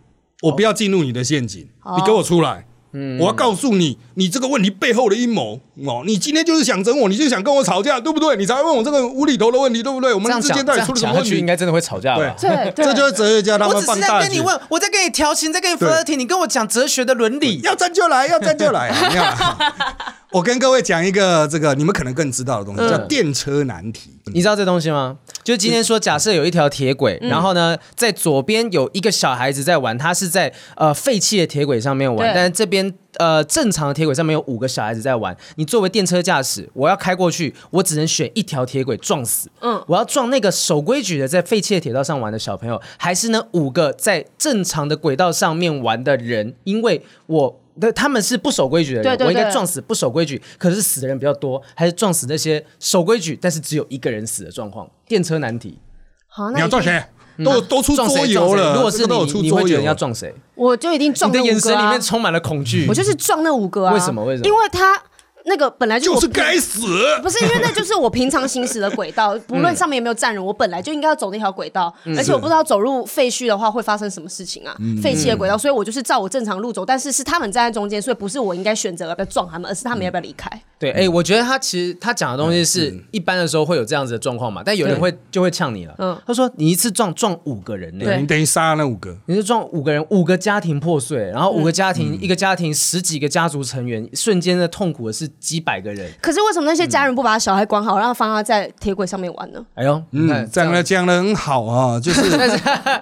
[0.43, 2.65] 我不要进入你的陷阱，你给我出来。
[2.93, 8.37] 嗯，我要告诉你，你这个问题背后的阴谋哦，你今天就是想整我，你就想跟我吵架，对不对？
[8.37, 10.13] 你才会问我这个无厘头的问题，对不对？
[10.13, 11.37] 我们之间到底出了什么问题？
[11.37, 12.35] 应该真的会吵架吧？
[12.39, 13.91] 对，这就是哲学家他们放大。
[13.91, 18.89] 我只是在跟你问，我在跟你调情，在跟你 flirting，你跟我讲哲学的伦理，要战就来，要战就来。
[20.31, 24.11] 我跟各位讲一个这个你们可能更知道的东西，叫电车难题。
[24.25, 25.17] 你知道这东西吗？
[25.41, 35.35] 就今天说，假设有一条铁轨，然后呢，在左边有一个小孩子在玩，他是在呃废弃的铁轨上面玩，但是这边呃正常的铁轨上面有五个小孩子在玩。
[35.55, 39.49] 你作为电车驾驶，我要开过去，我只能选一条铁轨撞死。
[39.61, 46.53] 嗯，我要撞那个守规矩的在废弃的铁道上玩的小朋友，还是呢五个在正常的轨道上面玩的人？
[46.65, 47.59] 因为我。
[47.79, 54.89] 对，他们是不守规矩的人，对对对，我应该撞死不守规矩，可是死的人比较多，还是撞死那些守规矩但是只有一个人死的状况？
[55.07, 55.79] 电车难题。
[56.27, 57.03] 好，那你要撞谁？
[57.43, 58.73] 都都出桌游了。
[58.73, 60.33] 如果是你，你会觉得要撞谁？
[60.55, 61.43] 我就一定撞那五个啊。
[61.43, 62.87] 你的眼神里面充满了恐惧。
[62.89, 63.93] 我就是撞那五个啊。
[63.93, 64.23] 为什么？
[64.23, 64.47] 为什么？
[64.47, 65.01] 因为他。
[65.47, 66.81] 那个本来就就是该死，
[67.23, 80.49] 不是因为那就是我平常行驶的轨道， 不论上面有没有站人，我本来就应该要走那条轨道，而且我不知道走入废墟的话会发生什么事情啊，废弃的轨道，所以我就是照我正常路走，但是是他们站在中间，所以不是我应该选择要不要撞他们，而是他们要不要离开。
[80.79, 96.11] 对，哎，我觉得他其实他讲的东西是一般的时候会有这样子的状况嘛，但有人会就会呛你了，嗯，他说你一次撞撞五个人，对，你等于杀那五个，你是撞五个人，五个家庭破碎，然后五个家庭一个家庭十几个家族成员瞬间的痛苦的是几百个人。
[96.21, 99.63] 可是为什么那些家人不把小孩管好，让他放他在铁轨上面玩呢？
[99.75, 102.21] 哎呦，嗯，讲的讲的很好啊， 就是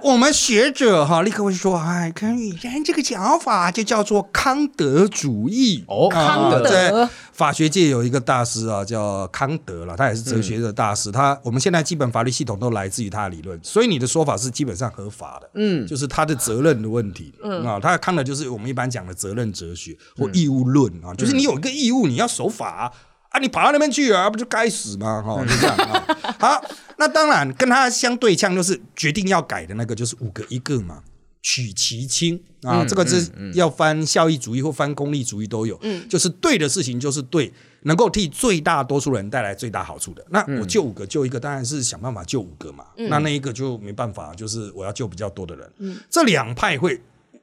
[0.02, 2.52] 我们学者哈立刻会说，哎，看你
[2.84, 6.91] 这个讲法就叫做康德主义哦，康德在
[7.36, 17.62] 法学界有一个大师啊，叫康德了，他也是哲学的大师，他我们现在基本法律系统都来自于他的理论，所以你的说法是基本上合法的，嗯，就是他的责任的问题，嗯。
[17.65, 22.93] 啊，他康德就是我们一般讲的责任哲学或义务论啊，就是你有一个义务，你要守法。
[23.30, 25.21] 啊，你跑到那边去啊，不就该死吗？
[25.21, 26.08] 哈、哦，就这样啊。
[26.39, 26.63] 好，
[26.98, 31.04] 那当然跟他相对呛，就是决定要改的那个，就是五个一个嘛，
[31.45, 32.81] 取其轻啊。
[32.81, 35.77] 嗯、这个是要翻效益主义或翻功利主义都有。
[35.84, 37.53] 嗯，就是对的事情就是对，
[37.84, 40.25] 能够替最大多数人带来最大好处的。
[40.31, 42.86] 那我救五个救一个，当然是想办法救五个嘛。
[42.97, 45.71] 嗯、那那一个就没办法，就是我要救比较多的人。
[45.77, 46.99] 嗯，这两派会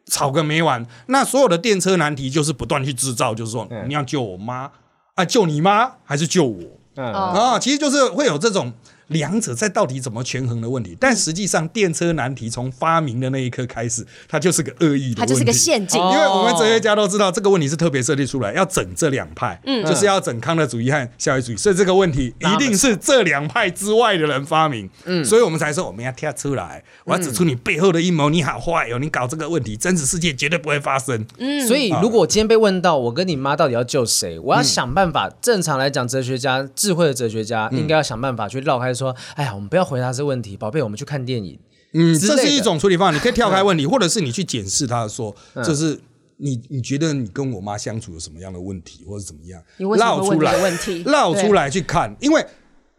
[0.06, 0.84] 吵个没完。
[1.06, 4.68] 那所有的电车难题就是不断去制造，就是说你要救我妈。
[5.14, 6.60] 啊，救你妈还是救我？
[6.96, 8.72] 嗯啊，其实就是会有这种。
[9.12, 16.00] 两者在到底怎么权衡的问题，但实际上电车难题从发明的那一刻开始，它就是个恶意的问题，它就是个陷阱。
[16.00, 31.24] 因为我们哲学家都知道这个问题是特别设计出来要整这两派，嗯，就是要整康德主义和效益主义，所以这个问题一定是这两派之外的人发明，嗯，所以我们才说我们要跳出来，我要指出你背后的阴谋，你好坏哦，你搞这个问题，真实世界绝对不会发生。
[31.38, 35.30] 嗯，所以如果我今天被问到我跟你妈到底要救谁，我要想办法。
[35.40, 39.82] 正常来讲，哲学家智慧的哲学家应该要想办法去绕开说，哎呀，我们不要。
[39.82, 41.58] 回答这问题，宝贝，我们去看电影。
[41.92, 46.00] 嗯，这是一种处理方法，你可以跳开问题，或者是你去检视他说，就是
[46.38, 49.62] 你你觉得你跟我妈相处有什么样的问题，或者怎么样，
[49.98, 52.42] 绕出来问题，绕出来去看，因为。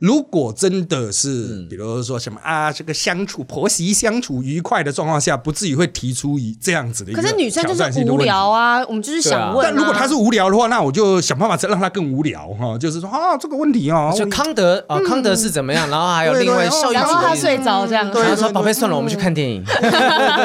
[0.03, 7.13] 如果真的是，比如说什么啊，这个相处婆媳相处愉快的状况下，不至于会提出一这样子的。
[7.13, 9.65] 可是女生就是无聊啊，我们就是想问。
[9.65, 15.89] 但如果她是无聊的话，那我就想办法让她更无聊哈，就是说啊，这个问题啊，就康德啊，康德是怎么样？
[15.89, 19.63] 然后还有另外然后他睡着这样，然后说宝贝，算了，我们去看电影。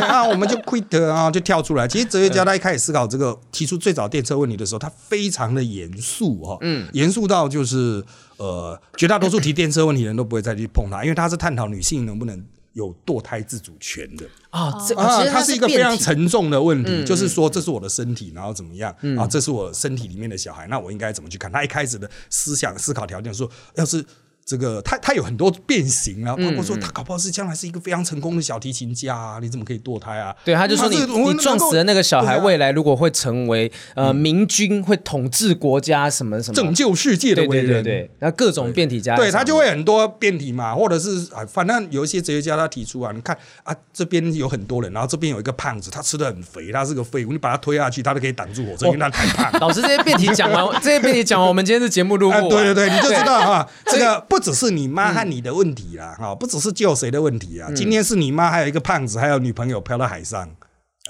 [0.06, 1.88] 啊，我们就 quit 啊，就跳出来。
[1.88, 8.04] 其实哲学家他一开始思考这个提出最早电车问题的时候，他非常的严肃哈，嗯，严肃到就是。
[8.38, 14.72] 呃，绝大多数提电车问题的人都不会再去碰它，因为它是探讨女性能不能有堕胎自主权的啊。
[14.86, 19.26] 这啊，它是一个非常沉重的问题，就是说这是我的身体，然后怎么样啊？
[19.26, 21.50] 这是我身体里面的小孩，那我应该怎么去看？
[21.50, 24.04] 他一开始的思想思考条件说，要是
[24.48, 30.34] 这个他他有很多变形啊，包括说他搞不好是将来是一个非常成功的小提琴家啊，你怎么可以堕胎啊？
[30.42, 49.60] 对，他就说你你撞死的那个小孩，未来如果会成为呃明君，会统治国家什么什么，拯救世界的伟人，对对对，那各种变体家，对他就会很多变体嘛，或者是啊，反正有一些哲学家他提出啊，你看啊这边有很多人，然后这边有一个胖子，他吃的很肥，他是个废物，你把他推下去，他都可以挡住火车，因为他太胖。
[49.60, 55.12] 老师这些变体讲完， 这些变体讲完，我们今天的节目录过，对对对，你就知道哈， 这个不只是你妈。
[55.12, 57.70] 和你的问题啦，哈，不只是救谁的问题啊。
[57.74, 60.48] 今天是你妈，还有一个胖子，还有女朋友漂到海上，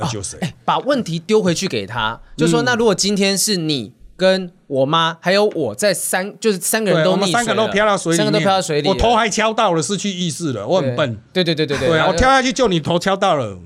[0.01, 0.38] 要救谁？
[0.64, 11.19] 把问题丢回去给他，就说那如果今天是你跟我妈，还有我在三，就是三个人都溺水，三个都飘到水里，三个都飘到水里，我头还敲到了，失去意识了，我很笨。
[11.33, 13.59] 对对对对对，我跳下去救你，头敲到了。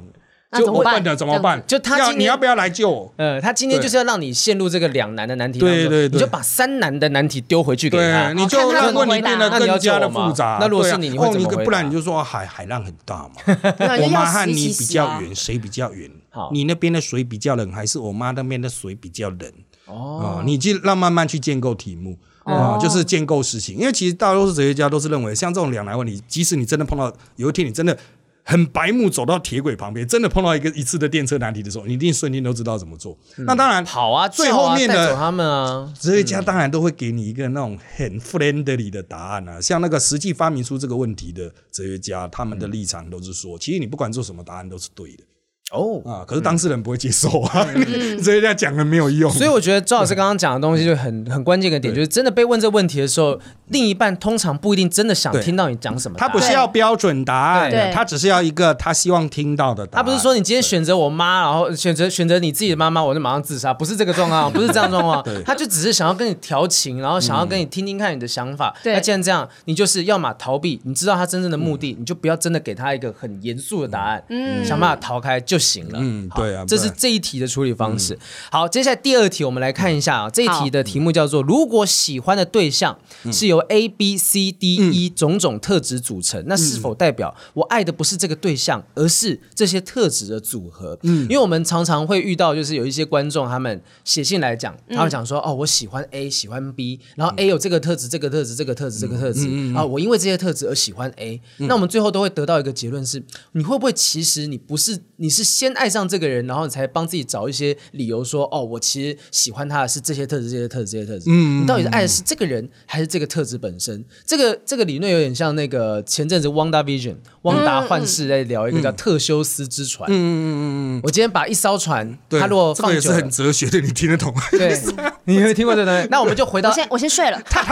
[0.58, 1.62] 就我笨的怎么办？
[1.66, 3.12] 就他要你要不要来救我？
[3.16, 5.78] 呃，他今天就是要让你陷入这个两难的难题当中。
[5.78, 10.58] 对对对，你就把三难的难题丢回去给他，你就让问题变得更加的复杂。
[10.60, 11.64] 那如果是你，你会怎么回？
[11.64, 13.30] 不然你就说海海浪很大嘛。
[14.02, 16.10] 我妈和你比较远，谁比较远？
[16.28, 19.50] 好，你那边的水比较冷，还是我妈那边的水比较冷？
[19.86, 23.76] 哦，你就让慢慢去建构题目啊，就是建构事情。
[23.78, 27.96] 因为其实大多数哲学家都是认为，像这种两难问题，即使你真的碰到有一天你真的。
[28.44, 33.16] 很白目，走到铁轨旁边，真的碰到一个一次的电车难题的时候，你一定瞬间都知道怎么做。
[33.36, 39.60] 嗯、那当然，好啊，最后面的他们啊，哲学家当然都会给你一个那种很 friendly 的答案啊。
[39.60, 45.24] 像那个实际发明出这个问题的哲学家，他们的立场都是说，其实你不管做什么，答案都是对的。
[45.72, 47.66] 哦啊，可是当事人不会接受啊，
[48.22, 49.30] 所以这样讲了没有用。
[49.30, 56.16] 所以我觉得周老师刚刚讲的东西就很很关键的点，就是真的被问这问题的时候，另一半通常不一定真的想听到你讲什么。
[56.18, 60.04] 他不是要标准答案，他只是要一个他希望听到的答案。
[60.04, 65.24] 他不是说你今天选择我妈，然后选择选择你自己的妈妈，我就马上自杀，不是这个状况，不是这样状况。
[65.44, 68.74] 他就只是想要跟你调情，然后想要跟你听听看你的想法。
[68.84, 74.22] 那既然这样，你就是要么逃避，你知道他真正的目的，你就不要真的给他一个很严肃的答案，
[74.64, 75.98] 想办法逃开就行了。
[76.02, 76.28] 嗯。
[76.34, 78.18] 对啊，这是这一题的处理方式。
[78.50, 80.30] 好，接下来第二题，我们来看一下啊。
[80.30, 82.98] 这一题的题目叫做：如果喜欢的对象
[83.30, 90.98] 是由 A、B、C、D、E 种种特质组成，那是否代表我爱的不是这个对象，而是这些特质的组合？
[91.02, 101.40] 嗯，因为我们常常会遇到，就是有一些观众他们写信来讲，他们讲说：哦，我喜欢 A，喜欢 B，然后 A 有这个特质，这个特质，这个特质，这个特质啊，我因为这些特质而喜欢 A。
[101.58, 103.22] 那我们最后都会得到一个结论是：
[103.52, 106.46] 你会不会其实你不是，你是先爱上这个人？
[106.46, 111.24] 然后你才帮自己找一些理由说，哦，我其实喜欢他的是这些特质，这些特质，这些特质。
[111.28, 114.04] 嗯，你到底是爱的是这个人，还是这个特质本身？
[114.24, 117.12] 这个这个理论有点像那个前阵子《Wanda Vision》
[117.42, 120.10] 汪达幻视在聊一个叫特修斯之船。
[120.10, 120.62] 嗯嗯嗯
[120.96, 121.00] 嗯。
[121.04, 124.42] 我今天把一艘船，他如果放久，这个也是很哲学的，你听得懂吗？
[124.52, 124.80] 对，
[125.24, 126.08] 你有听过这个东西？
[126.10, 127.40] 那我们就回到，我先我先睡了。
[127.46, 127.62] 他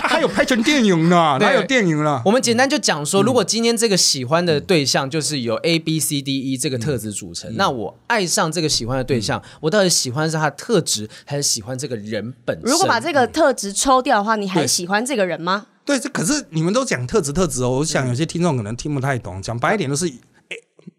[0.00, 2.22] 还有拍成电影呢，还有电影了。
[2.24, 7.98] 我们简单就讲说，如果今天这个喜欢的对象就是有 A B C D E 这个特质组成，那我。
[8.06, 12.70] 爱上这个喜欢的对象，我到底喜欢是他的特质，还是喜欢这个人本身？
[12.70, 15.66] 如果把这个特质抽掉的话，你还喜欢这个人吗？
[15.84, 17.70] 对，这可是你们都讲特质特质哦。
[17.70, 19.42] 我想有些听众可能听不太懂。
[19.42, 20.56] 讲白一点，就是哎，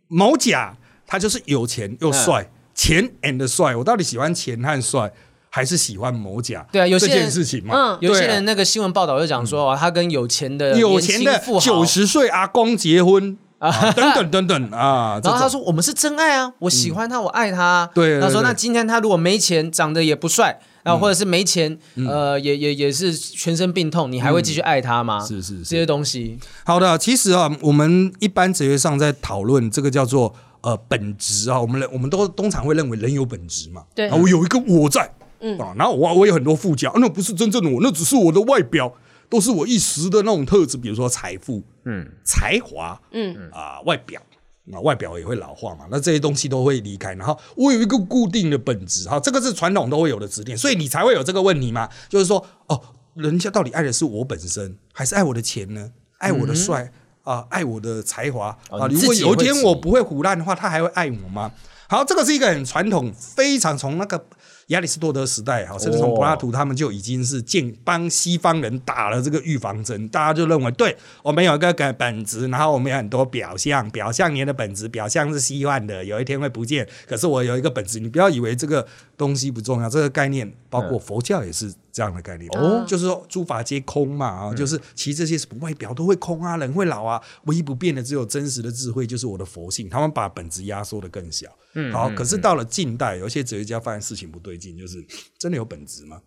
[0.08, 0.76] 某甲
[1.08, 3.76] 他就是有钱又帅，钱 and 帅。
[3.76, 5.14] 我到底喜欢钱和帅，
[5.50, 6.68] 还是喜欢某甲？
[6.72, 7.94] 对啊，有些这件事情嘛。
[7.94, 13.38] 嗯有些人那个新闻报道就讲说，他跟有钱的有钱的九十岁阿公结婚。
[13.60, 15.20] 啊， 等等等等啊！
[15.24, 26.38] 然后他说：“我们是真爱啊，我喜欢他，我爱他。”对，他说：“那今天他如果没钱，长得也不帅，然后或者是没钱，呃，也也也是全身病痛，你还会继续爱他吗？”是是，这些东西。
[26.66, 33.84] 好的，其实啊，我们一般哲学上在讨论这个叫做呃本质啊，我们我们都通常会认为人有本质嘛。
[33.96, 38.94] 对，我有一个我在，嗯啊，然后我我有很多附加，那不是真正的我，那只是我的外表。
[39.30, 44.22] 都是我一时的那种特质，比如说财富，嗯，才华，嗯啊，外表，
[44.66, 47.14] 那外表也会老化嘛，那这些东西都会离开。
[47.16, 52.82] 然后我有一个固定的本质，哈，这个是传统都会有的指点，所以你才会有这个问题嘛，就是说，哦，
[53.16, 55.92] 人家到底爱的是我本身，还是爱我的钱呢？
[56.20, 56.92] 爱我的帅
[57.24, 58.88] 啊，爱我的才华啊？
[58.88, 61.52] 如果有一天我不会腐烂的话，他还会爱我吗？
[61.88, 64.26] 好，这个是一个很传统，非常从那个。
[64.68, 70.08] 亚里士多德时代，哈，甚至从柏拉图他们就已经是建帮西方人打了这个预防针。
[70.10, 76.88] 大家就认为，对我们有一个本本质，然后我们有很多表象，表象你的本质，表象是稀幻的，有一天会不见。
[77.08, 79.90] 可是我有一个本质，你不要以为这个东西不重要。
[79.90, 89.88] 这个概念包括佛教也是这样的概念，哦，就是说诸法皆空嘛，啊，就是其实这些什么外表都会空啊，人会老啊，唯一不变的只有真实的智慧，就是我的佛性。
[89.88, 91.48] 他们把本质压缩得更小。
[91.74, 95.02] 嗯，好，可是到了近代，有些哲学家发现事情不对劲，就是
[95.40, 96.20] 真的有本质吗？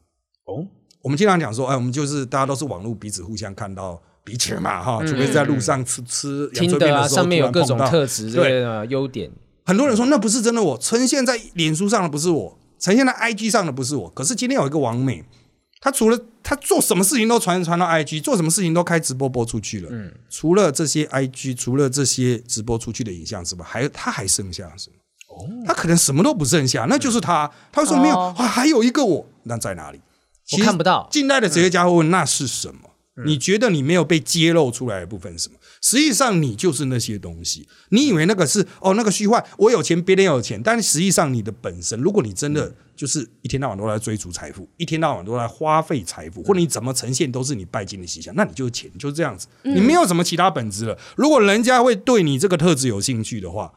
[0.46, 0.66] 哦，
[1.02, 9.30] 我们经常讲说，哎，我们就是大家都是网络彼此互相看到彼此嘛，哈，除非在路上吃吃听的啊，上面有各种特质对优点。
[9.66, 14.08] 很多人说那不是真的我，我呈现在脸书上的不是我，呈现在 IG 上的不是我。
[14.08, 15.22] 可是今天有一个网美，
[15.80, 19.88] 他除了他做什么事情都传传到 IG，做什么事情都开直播播出去了。
[19.92, 24.96] 嗯，除了这些 IG，除了这些直播出去的影像之外，还他还剩下什么？
[25.28, 27.50] 哦，他可能什么都不剩下，那就是他。
[27.70, 30.00] 他说没有，哦、还有一个我，那在哪里？
[30.52, 31.06] 我看不到。
[31.10, 32.90] 近代的哲学家会问：“那是什么？”
[33.24, 35.56] 你觉得你没有被揭露出来的部分是什么？
[35.80, 37.68] 实际上你就是那些东西。
[37.90, 49.46] 你以为那个是哦，那个虚幻，我有钱，别人有钱，但是实际上你的本身，如果你真的就是一天到晚都在追逐财富，一天到晚都在花费财富，或者你怎么呈现都是你拜金的形象，那你就是钱，就是这样子。
[49.62, 50.98] 你没有什么其他本质了。
[51.16, 53.72] 如果人家会对你这个特质有兴趣的话，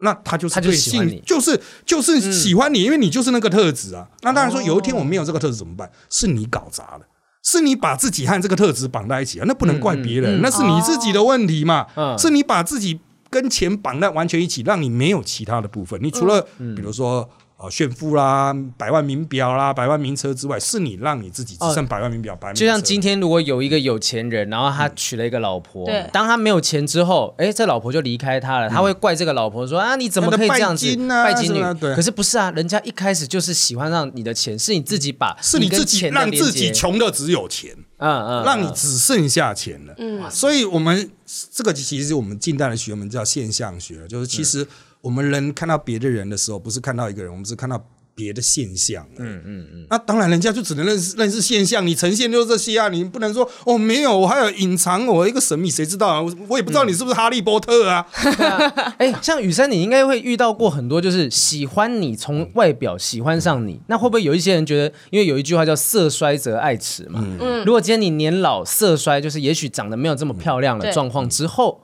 [0.00, 0.76] 那他就是对
[1.24, 4.08] 就是就是喜欢你，因为你就是那个特质啊。
[4.22, 5.90] 那当然说有一天我没有这个特质怎么办？
[6.10, 7.00] 是你搞砸了。
[7.44, 11.86] 是你把自己和这个特质绑在一起啊，那不能怪别人，嗯嗯、那是你自己的问题嘛。
[11.94, 12.98] 嗯、是你把自己
[13.30, 16.00] 跟钱绑在完全一起，让你没有其他的部分。
[16.02, 17.30] 你除了、嗯、比如说。
[17.70, 22.60] 炫富啦，百万名表啦，百万名车之外，是你让你自己只剩百万名表、百万名。
[22.60, 31.62] 就像今天，如果有一个有钱人，然后他娶了一个老婆，对，当他没有钱之后，哎，这老婆就离开他了，他会怪这个老婆说啊，你怎么可以这样子拜金女？
[31.94, 39.94] 可是不是啊，人家一开始就是喜欢上你的钱，是你自己把，是你自己让自己穷的只有钱，嗯嗯，让你只剩下钱了。
[39.96, 41.10] 嗯，所以我们
[41.50, 44.66] 这个其实我们近代的学问叫现象学，就是其实。
[45.04, 47.78] 我们人看到别的人的时候，不是看到一个人，我们是看到
[48.14, 49.06] 别的现象。
[49.18, 49.86] 嗯嗯嗯。
[49.90, 56.22] 那当然，人家就只能认识认识现象，你呈现就是这些啊，你不能说哦，没有，我还有隐藏我一个神秘，谁知道啊？
[56.22, 58.06] 我我也不知道你是不是哈利波特啊。
[58.96, 67.22] 哎、嗯欸，像雨珊，你应该会遇到过很多，就是喜欢你从外表喜欢上你，那会不会有一些人觉得，因为有一句话叫色衰则爱弛嘛。
[67.40, 67.62] 嗯。
[67.66, 71.82] 如果今天你年老色衰，就是也许长得没有这么漂亮的状况之后。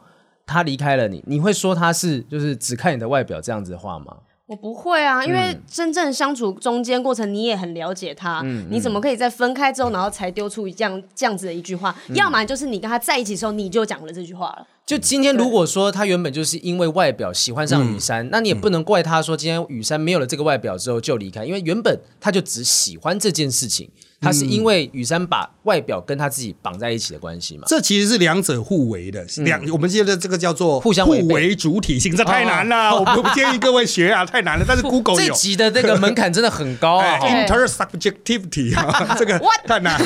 [0.51, 4.16] 他离开了你，你会说他是就是只看你的外表这样子的话吗？
[4.46, 11.94] 我不会啊，因为真正相处中间过程，你也很了解他，嗯、你怎么可以在分开之后，然后才丢出这样这样子的一句话？
[12.09, 14.66] 嗯、要么就是你跟他在一起的时候，你就讲了这句话了。
[14.91, 23.88] 就今天如果说他原本就是因为外表喜欢上雨山，嗯、那你也不能怪他说今天雨山没有了这个外表之后就离开，因为原本他就只喜欢这件事情。
[24.22, 27.64] 他是因为雨山把外表跟他自己绑在一起的关系嘛？
[27.66, 34.64] 这其实是两者互为的，两我们记得这个叫做互相互为主体性，这太难了，我不建议各位学啊，太难了。
[34.68, 39.99] 但是 Google 这集的那个门槛真的很高啊， intersubjectivity 啊，这 个太难，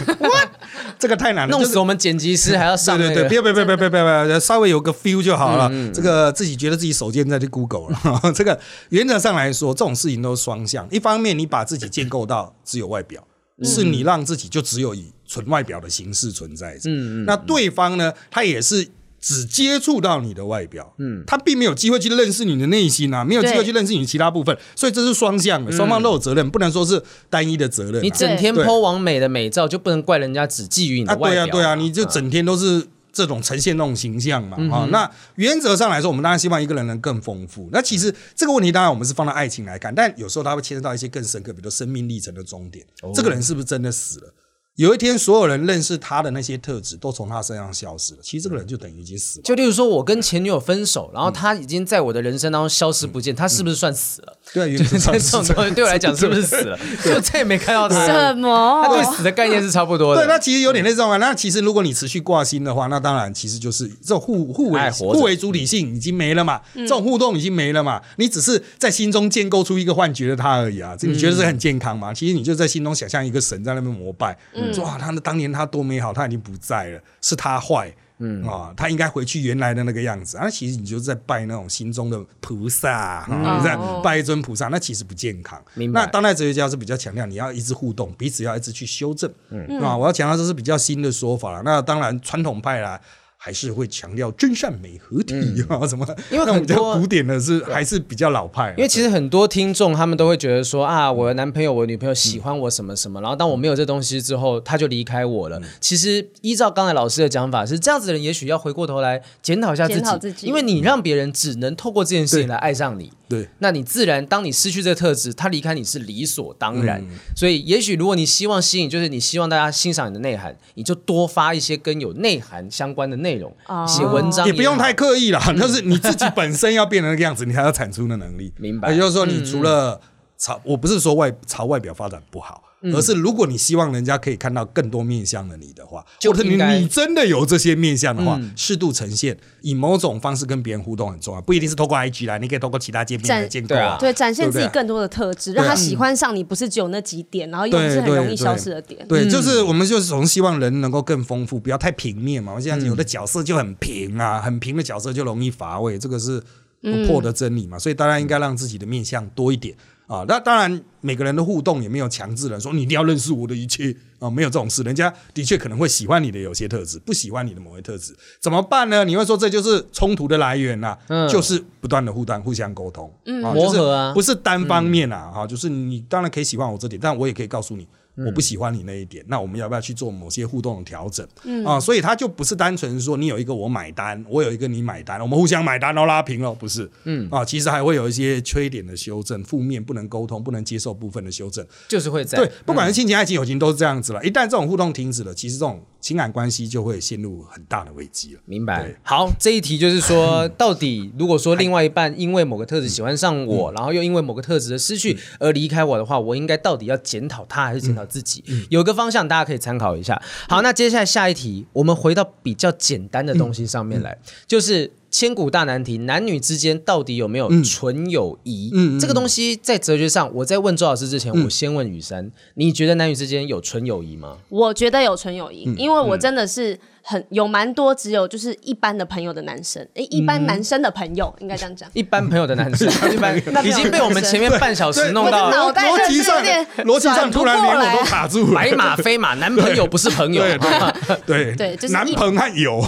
[0.97, 2.97] 这个太难了，弄死我们剪辑师还要上。
[2.97, 5.70] 对对对，别别别别别别别，稍微有个 feel 就好了。
[5.93, 8.33] 这个自己觉得自己手贱再去 Google 了。
[8.35, 8.61] 这个
[8.91, 13.27] 原则上来说，这种事情都是双向，一方面你把自己建构到只有外表。
[13.62, 18.89] 是你让自己就只有以纯外表的形式存在着，嗯嗯，那对方呢，他也是
[19.20, 27.01] 只接触到你的外表，嗯，他并没有机会去认识你的内心啊，没有机会去认识你其他部分，所以这是双向的，双方都有责任，不能说是
[27.31, 28.03] 单一的责任。
[28.03, 31.47] 你整天 po 完美的美照，就不能怪人家只觊觎你的外表。
[31.47, 32.89] 对啊，对啊，你就整天都是。
[33.14, 37.68] 这种呈现那种形象嘛，啊、那原则上来说，我们当然希望一个人能更丰富。
[37.72, 42.84] 那其实这个问题，当然我们是放到爱情来看，但有时候它会牵涉到一些更深刻，比如说生命历程的终点。
[43.02, 44.34] 哦、这个人是不是真的死了？
[44.77, 48.18] 有一天，所有人认识他的那些特质都从他身上消失了。
[48.20, 49.45] 其实这个人就等于已经死了。
[49.45, 54.37] 就例如说，我跟前女友分手，然后他已经在我的人生当中消失不见，他是不是算死了？
[54.53, 54.85] 对， 这
[55.20, 56.77] 种东西对我来讲是不是死了？
[57.05, 58.05] 就再也没看到他。
[58.05, 58.83] 什么？
[58.83, 60.22] 他对死的概念是差不多的。
[60.22, 61.20] 对，那其实有点类似这种。
[61.20, 68.03] 那其实如果你持续挂心的话，那当然其实就是这种互互为互为主体性已经没了嘛，这种互动已经没了嘛。
[68.16, 70.97] 你只是在心中建构出一个幻觉的他而已啊。
[70.99, 72.12] 这你觉得是很健康吗？
[72.12, 74.37] 其实你就在心中想象一个神在那边膜拜，
[74.72, 75.44] 说啊，他的当年。
[75.54, 80.50] 他多美好，他已经不在了，是他坏，嗯啊，他应该回去原来的那个样子啊。
[80.50, 85.62] 其实你就是在拜那种心中的菩萨，嗯、在拜一尊菩萨，那其实不健康。
[85.92, 91.62] 那当代哲学家是比较强调你要一直互动，彼此要一直去修正，嗯啊，我要强调这是比较新的说法了。
[91.64, 93.00] 那当然传统派啦。
[93.45, 95.34] 还是会强调真善美合体
[95.68, 96.07] 啊什么？
[96.30, 98.72] 因为很多古典的是还是比较老派。
[98.78, 105.61] 因为其实很多听众他们都会觉得说啊，我的男朋友、我的女朋友喜欢我什么什么，然后当我没有这东西之后，他就离开我了。
[105.78, 110.01] 其实依照刚才老师的讲法，是这样子的人，也许要回过头来检讨一下自
[110.32, 113.12] 己，因为你让别人只能透过这件事情来爱上你。
[113.26, 117.03] 对，那你自然当你失去这个特质，他离开你是理所当然。
[117.36, 123.34] 所以也许如果你希望吸引，就是你希望大家欣赏你的内涵，你就多发一些跟有内涵相关的内容。
[123.35, 123.53] 内容
[123.87, 128.53] 写文章也，也不用太刻意了，就是你自己本身要变成那个样子，你还要产出的能力。
[128.59, 128.93] 明白。
[128.93, 130.01] 也就是说，你除了
[130.39, 132.62] 朝，嗯、我不是说外朝外表发展不好，
[132.93, 149.07] 而是如果你希望人家可以看到更多面向的你的话，就或者你你真的有这些面向的话，嗯、适度呈现，以某种方式跟别人互动很重要，不一定是透过 IG 来，你可以透过其他界面来建构啊，对，展现自己更多的特质，让他喜欢上你，不是只有那几点，然后又是很容易消失的点。
[149.09, 152.53] 对，就是我们就是总是希望人能够更丰富，不要太平面嘛。
[152.55, 156.43] 我现在有的角色就很平啊，很平的角色就容易乏味，这个是
[156.82, 157.78] 不破的真理嘛。
[157.78, 159.74] 所以大家应该让自己的面向多一点。
[160.07, 164.82] 啊，那当然，每个人的互动也没有强制人说你一定要认识我的一切啊，没有这种事。
[164.82, 169.05] 人家的确可能会喜欢你的有些特质，不喜欢你的某些特质，怎么办呢？
[169.05, 177.88] 你会说这就是冲突的来源呐、啊，嗯、就是不断的互动、互相沟通，嗯，磨合啊，不是单方面啊，哈、嗯，就是你当然可以喜欢我这点，但我也可以告诉你。
[178.16, 181.26] 我不喜欢你那一点，那我们要不要去做某些互动的调整？
[181.44, 186.88] 嗯啊，所以他就不是单纯说你有一个我买单，我有一个你买单，我们互相买单然后拉平了，不是？
[187.04, 194.24] 嗯啊，其实还会有一些缺点的修正，负面不能沟通、不能接受部分的修正，就是会在对，不管是亲情、爱情、友情都是这样子了。
[194.24, 198.40] 一旦这种互动停止了，其实这种情感关系就会陷入很大的危机了。
[198.44, 198.94] 明白？
[199.02, 208.44] 好，这一题就是说， 到底如果说另外一半因为某个特质喜欢上我，然后又因为某个特质的失去而离开我的话，我应该到底要检讨他还是检讨自己？
[208.68, 208.84] 有。
[208.84, 210.20] 有个方向，大家可以参考一下。
[210.46, 218.70] 好，那接下来下一题，我们回到比较简单的东西上面来，就是千古大难题：男女之间到底有没有纯友谊？
[218.74, 224.36] 嗯，这个东西在哲学上，我在问周老师之前，嗯、我先问雨珊，你觉得男女之间有纯友谊吗？
[224.50, 226.78] 我觉得有纯友谊，因为我真的是。
[227.07, 231.86] 很有蛮多，只有就是一般的朋友的男生，诶，一般男生的朋友应该这样讲。
[231.92, 236.42] 一般朋友的男生， 一般 已经被我们前面半小时弄到脑袋逻辑上，
[236.84, 238.55] 逻辑上突然连我都卡住了。
[238.55, 240.42] 白马非马，男朋友不是朋友。
[241.26, 242.80] 对对，就是男朋友，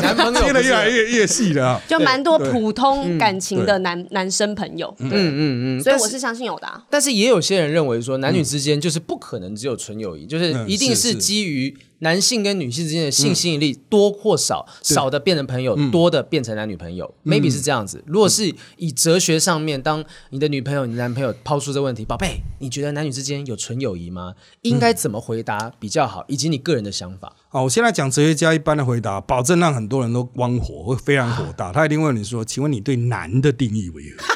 [0.00, 1.82] 男朋友接的越来越越细了。
[1.88, 4.94] 就蛮多普通感情的男男生朋友。
[5.00, 6.82] 嗯嗯嗯，所以我是相信有的。
[6.88, 11.76] 但是也有些人认为说，男女之间就是不可能只有纯友谊，就是一定是基于。
[12.00, 18.02] 男性跟女性之间的性吸引力多或少，嗯、少的变成朋友，嗯、多的变成男女朋友，嗯，maybe 是这样子。
[18.06, 24.34] 如果是以哲学上面，当你的女朋友、你的男朋友抛出这个问题，宝贝，你觉得男女之间有纯友谊吗？
[24.62, 26.24] 应该怎么回答比较好？
[26.28, 27.34] 以及你个人的想法。
[27.48, 31.72] 好，我现在讲哲学家一般的回答，保证让很多人都光火，会非常火大。
[31.74, 34.26] 他一定问你说：“请问你对男的定义为何？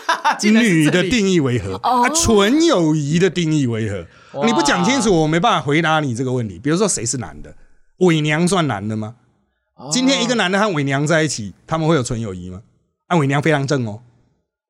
[0.49, 1.75] 女的定义为何？
[1.77, 6.59] 啊，纯友谊的定义为何？”哇你不讲清楚，我没办法回答你这个问题。
[6.59, 7.55] 比如说，谁是男的？
[7.99, 9.17] 伪娘算男的吗？
[9.75, 12.63] 哦、今天一个男的和伪娘在一起，他们会有纯友谊吗？
[13.07, 14.01] 啊，伪娘非常正哦。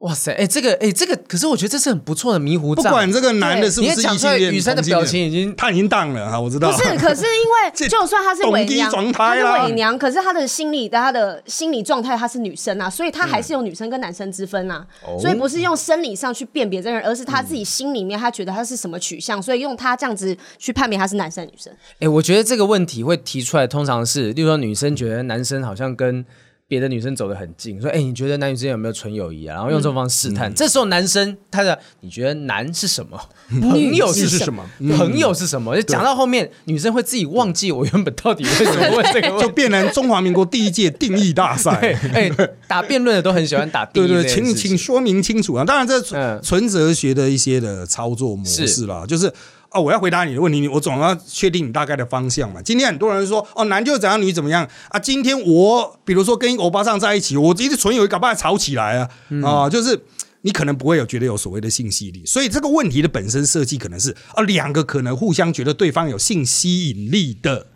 [0.01, 2.75] 哇塞，哎，这个，哎，这个，可是我觉得这是很不错的迷糊。
[2.75, 6.73] 不管这个男的是不是异性恋，宇珊的表情已经他已经荡了哈，我知道。
[6.73, 14.87] 不是，可是因为 就算他是伪娘，他是伪娘，可是他的心理的他的心理状态他是女生啊，所以他还是有女生跟男生之分啊。
[15.21, 21.71] 所以不是用生理上去辨别这个人，而是他自己心里面他觉得他是什么取向，所以用他这样子去判别他是男生女生。
[21.99, 26.25] 哎，我觉得这个问题会提出来，通常是，例如说女生觉得男生好像跟。
[26.71, 30.49] 别的女生走得很近，说：“哎、欸，你觉得男女之间有没有纯友谊啊？”然后用这种方式试探。
[30.49, 33.21] 嗯、这时候男生他的，你觉得男是什么？
[33.61, 34.65] 朋友是什么？
[34.97, 35.75] 朋友是什么？
[35.75, 41.73] 就讲到后面，女生会自己忘记我原本到底为什么问这个问题， 就变成中华民国第一届定义大赛。
[42.15, 44.07] 哎、欸，打辩论的都很喜欢打 定义。
[44.07, 45.65] 对，对对，请请说明清楚啊！
[45.65, 49.33] 当然，这纯纯哲学的一些的操作模式啦，是就是。
[49.71, 52.61] 哦，我要回答你的问题，我总要确定你大概的方向嘛。
[52.61, 54.99] 今天很多人说，哦，男就怎样，女怎么样啊？
[54.99, 59.71] 今天我比如说跟一个欧巴桑在一起，我一直纯友谊，搞不好吵起来啊、嗯、啊！
[59.71, 60.03] 就是
[60.43, 67.69] 你可能不会有觉得有所谓的性吸引力，所以这个问题的本身设计可能是啊，两个可能互相觉得对方有性吸引力的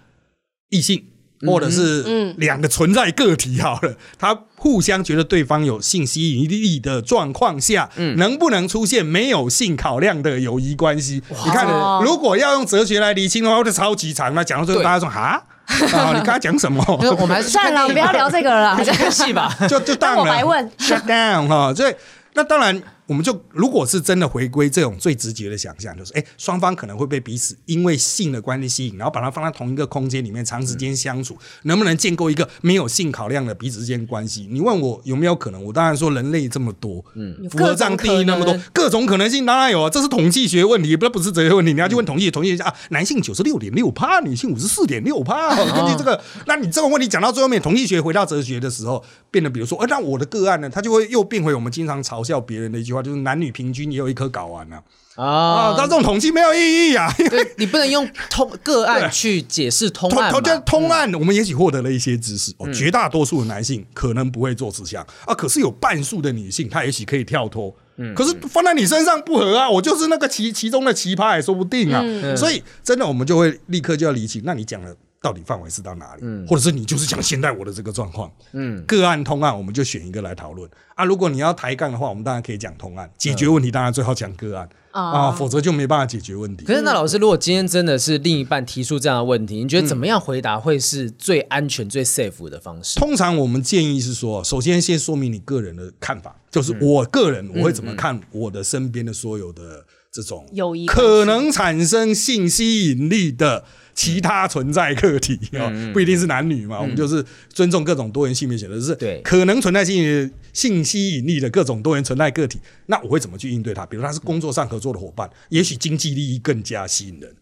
[0.70, 1.05] 异性。
[1.47, 11.22] 或者是两个存在个体好了， 他互相觉得对方有性吸引力的状况下，能不能出现没有性考量的友谊关系？
[11.45, 11.66] 你看，
[12.03, 14.35] 如果要用哲学来厘清的话，就超级长。
[14.35, 16.82] 那讲到最后，大家说哈， 你刚才讲什么？
[17.18, 19.55] 我们算了，不要聊这个了，还是看戏吧。
[19.68, 21.74] 就就当我白问，shut down 哈。
[21.74, 21.95] 所以
[22.35, 22.82] 那当然。
[23.07, 34.49] 我们就如果是真的回归这种最直觉的想象，就是哎，双方可能会被彼此因为性的关系吸引，然后把它放在同一个空间里面长时间相处，能不能建构一个没有性考量的彼此之间关系？
[34.51, 35.63] 你问我有没有可能？
[35.63, 41.75] 我当然说人类这么多，嗯，符合这样定义那么多，各种可能性当然有啊，这是统计学问题，不不是哲学问题。
[41.75, 45.55] 你要去问统计，统计学家啊，男性九十六点六趴，女性五十四点六趴。
[45.75, 54.78] 根据这个，那你这个问题讲到最后面，统计学回到哲学的时候，变得比如说，哎，那我的个案呢，他就会又变回我们经常嘲笑别人的一句话，就是男女平均也有一颗睾丸呢
[55.16, 55.74] 啊！
[55.76, 60.32] 但这种统计没有意义啊，因为你不能用通个案去解释通案。
[60.64, 62.68] 通案，我们也许获得了一些知识哦。
[62.72, 72.01] 绝大多数的男性可能不会做此项啊，可是有半数的女性，她也许可以跳脱嗯，可是放在你身上不合啊，我就是那个其其中的奇葩也说不定啊。
[72.03, 76.20] 嗯、所以真的，我们就会立刻就要离清，那你讲的到底范围是到哪里？
[76.20, 81.03] 嗯，或者是你就是讲现在我的这个状况，嗯，个案通案，我们就选一个来讨论啊。
[81.07, 84.68] 如果你要抬杠的话，我们当然可以讲通案，解决问题当然最好讲个案。
[84.91, 86.64] 啊，否则就没办法解决问题。
[86.64, 93.01] 可是那老师，如果今天真的是另一半提出这样的问题，你觉得怎么样回答会是最安全、最 safe 的方式？
[93.01, 100.47] 通常我们建议是说，首先先说明你个人的看法，就是我个人我会怎么看我的身边的所有的这种
[100.87, 103.64] 可能产生性吸引力的。
[103.95, 112.61] 其他存在个体啊，不一定是男女嘛，我们就是尊重各种多元性别选择，是可能存在性性吸引力的各种多元存在个体。
[112.86, 113.86] 那我会怎么去应对他？
[113.86, 117.34] 比如他是工作上合作的伙伴，也许经济利益更加吸引人。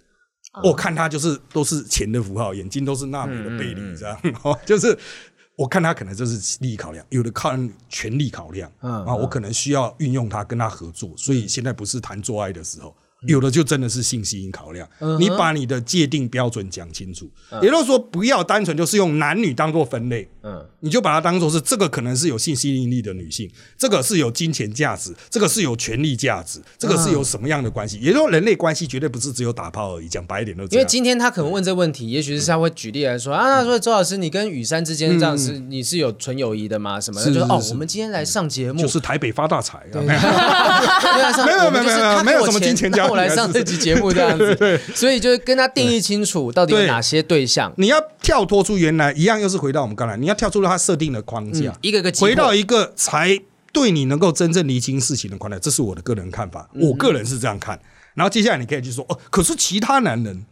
[0.63, 4.21] 我看他就是都是钱的符号，眼睛都是纳米的倍率，这样，
[4.67, 4.97] 就是
[5.57, 12.95] 我看他可能就是利益考量，有的看权力考量啊，我可能需要运用他跟他合作，所以现在不是谈做爱的时候。
[13.27, 17.31] 有的就真的是性吸引考量，你把你的界定标准讲清楚，
[17.63, 23.49] 也就是说不要单纯就是用男女当做分类，嗯你就把它当做是这个可能是有性吸引力的女性，
[23.79, 27.99] 这个是有金钱价值，这个是有权力价值，这个是有什么样的关系？
[27.99, 30.65] 也就是说人类关系绝对不是只有打炮而已，讲白一点都。
[30.65, 37.01] 因为今天他可能问这问题，也许是他会举例来说啊，他说周老师你跟雨山之间这样是你是有纯友谊的吗？
[37.01, 37.27] 什么的？
[37.27, 40.03] 就是哦，我们今天来上节目，就是台北发大财啊，
[41.47, 47.73] 没有没有没有没有什么金钱交我来上这期节目这样子， 所以就是跟他定义清楚到底有哪些对象。
[47.77, 53.39] 你要跳脱出原来一样，又是回到我们刚才，你要跳出了他设定的框架，一个个回到一个才
[53.73, 55.59] 对你能够真正厘清事情的框架。
[55.59, 57.79] 这是我的个人看法，我个人是这样看。
[58.15, 60.45] 然后接下来你可以去说哦，可是其他男人。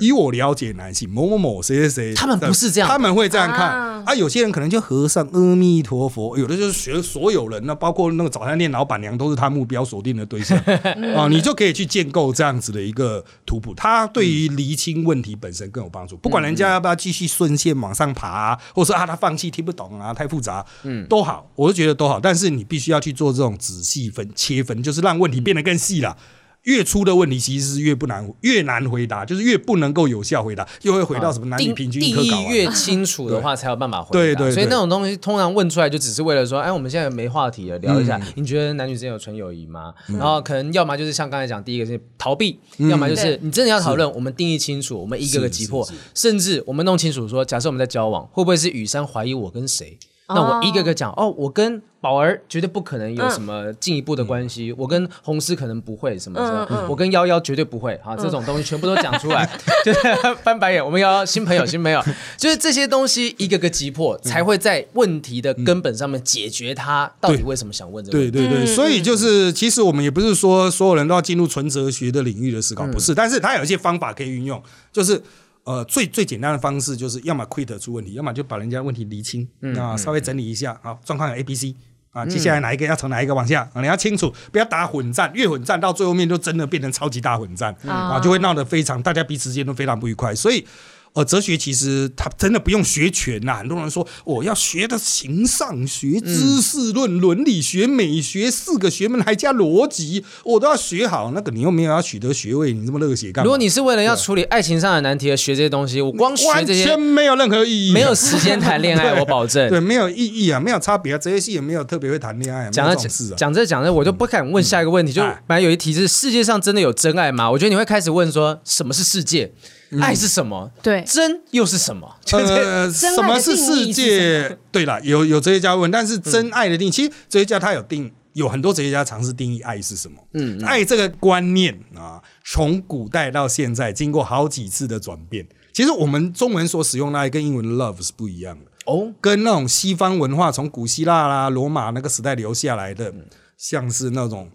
[0.00, 4.14] 以我了解男性某某某谁谁谁，他们不是这样，他们会这样看啊，啊。
[4.14, 10.56] 有些人可能就和尚阿弥陀佛，有的就是学所有人，那包括那个早餐店老板娘都是他目标锁定的对象
[11.14, 11.28] 啊。
[11.28, 16.16] 你就可以去建构这样子的一个图谱，它对于厘清问题本身更有帮助。
[16.16, 22.18] 不管人家要不要继续顺线往上爬，啊，或者说啊他放弃听不懂啊太复杂，嗯，都好，我就觉得都好。
[22.18, 26.16] 但是你必须要去做这种仔细分切分，就是让问题变得更细了。
[26.64, 32.30] 越粗的问题其实是越不难，越难回答，就是越不能够有效回答，又会回到什么男女平均一科搞完。
[32.30, 34.12] 定义越清楚的话，才有办法回答。
[34.12, 38.20] 对对，所以那种东西通常问出来就只是为了说，哎，我们现在没话题了，聊一下。
[38.34, 39.92] 你觉得男女之间有纯友谊吗？
[40.08, 49.98] 然后可能要么就是像刚才讲，第一个是逃避，要么就是你真的要讨论，我们定义清楚，我们一个个击破，甚至我们弄清楚说，假设我们在交往，会不会是雨山怀疑我跟谁？
[50.28, 59.48] 那我一个个讲哦，我跟宝儿绝对不可能有什么进一步的关系，我跟红丝可能不会什么什么，我跟幺幺绝对不会啊，这种东西全部都讲出来，
[59.84, 60.00] 就是
[60.42, 60.84] 翻白眼。
[60.84, 62.02] 我们要新朋友，新朋友，
[62.38, 68.18] 就是这些东西一个个击破，才会在问题的根本上面解决它到底为什么想问这个。
[68.18, 75.22] 对对对，所以就是其实我们也不是说所有人都要进入纯哲学的领域的思考，不是，但是它有一些方法可以运用，就是。
[75.64, 79.48] 呃，最最简单的方式就是，要么 quit 出问题，要么就把人家问题厘清，
[79.78, 81.74] 啊，稍微整理一下，好，状况有 A、B、C，
[82.12, 90.66] 啊，接下来哪一个要从哪一个往下，啊，你要清楚，不要打混战，越混战到最后面就真的变成超级大混战，啊，就会闹得非常，大家彼此之间都非常不愉快，所以。
[91.14, 93.54] 呃，哲学其实它真的不用学全呐。
[93.54, 101.30] 很多人说我要学的形上学、知识论、伦理学、美学四个学门还加逻辑，我都要学好。
[101.32, 103.44] 那个你又没有要取得学位，你这么热血干嘛？
[103.44, 109.68] 如果你是为了要处理爱情上的难题而学这些东西，我光学这些完全没有任何意义，没有时间谈恋爱， 我保证。
[109.70, 111.18] 对，没有意义啊，没有差别啊。
[111.18, 112.68] 哲学系也没有特别会谈恋爱。
[112.70, 112.96] 讲着
[113.36, 115.12] 讲着讲着，我就不敢问下一个问题。
[115.12, 117.48] 就本来有一题是世界上真的有真爱吗？
[117.48, 119.52] 我觉得你会开始问说什么是世界？
[120.00, 120.72] 爱是什么？
[120.82, 122.16] 对，真又是什么？
[122.32, 124.58] 呃，什么是世界？
[124.72, 130.16] 对了，有有哲学家问，但是真爱的定义，其实哲学家他有定，有很多哲学家尝试定义爱是什么。
[130.32, 135.46] 嗯，爱这个观念啊，从古代到现在，经过好几次的转变。
[135.72, 143.12] 其实我们中文所使用的爱跟英文的 love 是不一样的哦，跟那种西方文化从古希腊啦、罗马那个时代留下来的，
[143.56, 144.50] 像是那种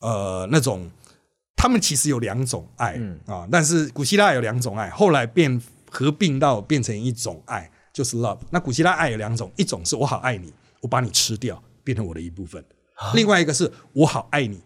[0.00, 0.90] 呃那种。
[1.58, 5.60] 他们其实有两种爱啊，但是古希腊有两种爱，后来变
[5.90, 8.38] 合并到变成一种爱，就是 love。
[8.50, 12.60] 那古希腊爱有两种，一种是我好爱你，我把你吃掉，变成我的一部分；
[12.94, 14.60] 啊、另外一个是我好爱你，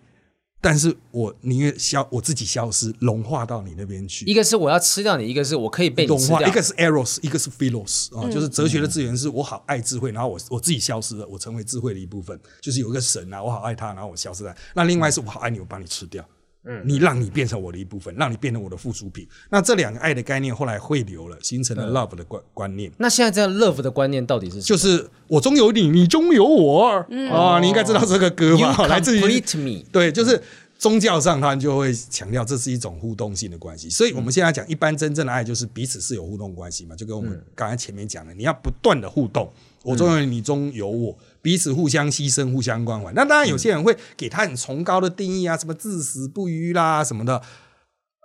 [0.60, 4.26] 但是我宁愿消我自己消失，融化到你那边去。
[4.26, 6.42] 一个是我要吃掉你，一个是我可以被融化。
[6.42, 14.54] 一个是 eros，一个是 philos 啊、哦，就是哲学的资源是我好爱智慧，然后我我自己消失了，我成为智慧的一部分，就是有一个神啊，我好爱他，然后我消失了。
[14.74, 16.22] 那另外是我好爱你，我把你吃掉。
[16.64, 19.26] 嗯，你让你变成我的一部分，让你变成我的附属品。
[19.50, 22.90] 那这两个爱的概念后来汇流了，形成了 love 的观观念。
[22.98, 24.62] 那现在这样 love 的观念到底是什么？
[24.62, 27.06] 就是我中有你，你中有我。
[27.08, 29.20] 嗯、啊，你应该知道这个歌吧？You 来自于。
[29.90, 30.42] 对，就是
[30.78, 33.88] 宗教上他们就会强调这是一种互动性的关系。
[33.88, 39.50] 所以我们现在讲，一般真正的爱就是彼此是有互动关系嘛，就跟我们刚才前面讲的，你要不断的互动。
[39.82, 43.12] 我中有你，你中有我，彼此互相牺牲，互相关怀。
[43.14, 47.40] 那当然，有些人会给他很崇高的定义啊，什么至死不渝啦，什么的。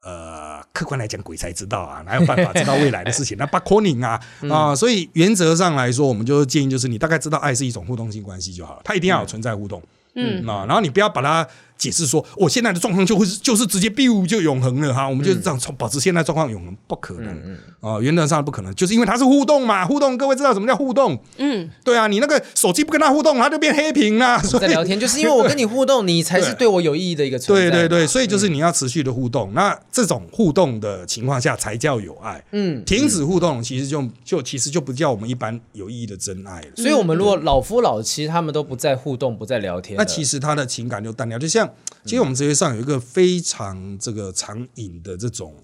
[0.03, 3.35] 呃，客观来讲，鬼才知道啊，哪有办法知道未来的事情？
[3.39, 4.75] 那不可能啊啊！
[4.75, 9.81] 所以原则上来说，我们就建议就是，你大概知道爱是一种互动性关系就好了，它一定要有存在互动。
[10.13, 11.47] 嗯啊，然后你不要把它
[11.77, 21.19] 解释说，我现在的状况就会就是直接 biu 就永恒了哈，我们就是这样保持现在状况永恒，不可能啊，原则上不可能，就是因为它是互动嘛，互动各位知道什么叫互动？
[21.37, 24.41] 嗯，对啊，你那个手机不跟它互动，它就变黑屏了。
[24.59, 27.69] 在聊天，就是因为我跟你互动，你才是对我有意义的一个存在。
[27.69, 32.43] 对对对，所以就是你要持续的互动，那这种互动的情况下才叫有爱。
[32.51, 36.67] 嗯，停止互动，其实就就其实就不叫我们一般有意义的真爱了。
[36.75, 39.97] 所以我们如果老夫老妻，他们都不再互动，不再聊天。
[39.97, 41.64] 那其实他的情感就淡掉，就像
[42.03, 45.55] 其实我们哲学上有一个非常这个常引的这种，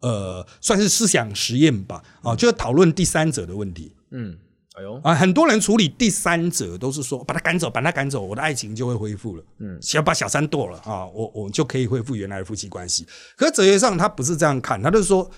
[0.00, 3.94] 呃，算是思想实验吧，啊，就是讨论第三者的问题。
[4.10, 4.36] 嗯，
[4.74, 9.44] 哎呦啊，很多人处理第三者都是说把他赶走，把他赶走，我的爱情就会恢复了。
[9.58, 13.06] 嗯，只要把小三剁了啊，我我就可以恢复原来的夫妻关系。
[13.36, 15.30] 可是哲学上他不是这样看，他就是说，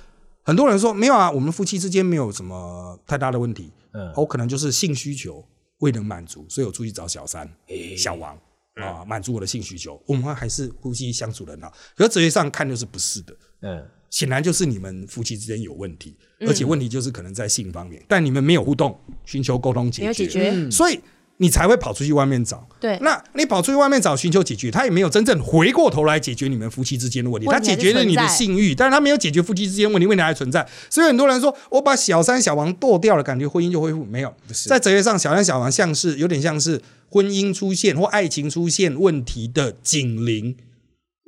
[0.42, 3.70] 很多人说没有啊，我们夫妻之间没有什么太大的问题。
[3.92, 5.44] 嗯，我可能就是性需求。
[5.80, 7.50] 未能满足，所以我出去找小三、
[7.96, 8.38] 小王
[8.74, 10.00] 啊，满足我的性需求。
[10.06, 13.34] 我们还是夫妻相处的很好，可是哲学上看就是不是的。
[13.62, 21.00] 嗯，显然就是你们夫妻之间有问题，而且问题就是可能在性方面，但你们没有互动，寻求沟通解决，没有解决，所以。
[21.42, 27.48] 你才会跑出去外面找，对，那你跑出去外面找寻求解决，他也没有真正回过头来解决你们夫妻之间的问题。
[27.48, 30.68] 他解决了你的性欲，但是他没有解决夫妻之间问题，问题还存在。
[30.90, 34.04] 所以很多人说我把小三小王剁掉了，感觉婚姻就恢复？
[34.04, 34.30] 没有，
[34.68, 36.78] 在哲学上，小三小王像是有点像是
[37.10, 40.56] 婚姻出现或爱情出现问题的警铃。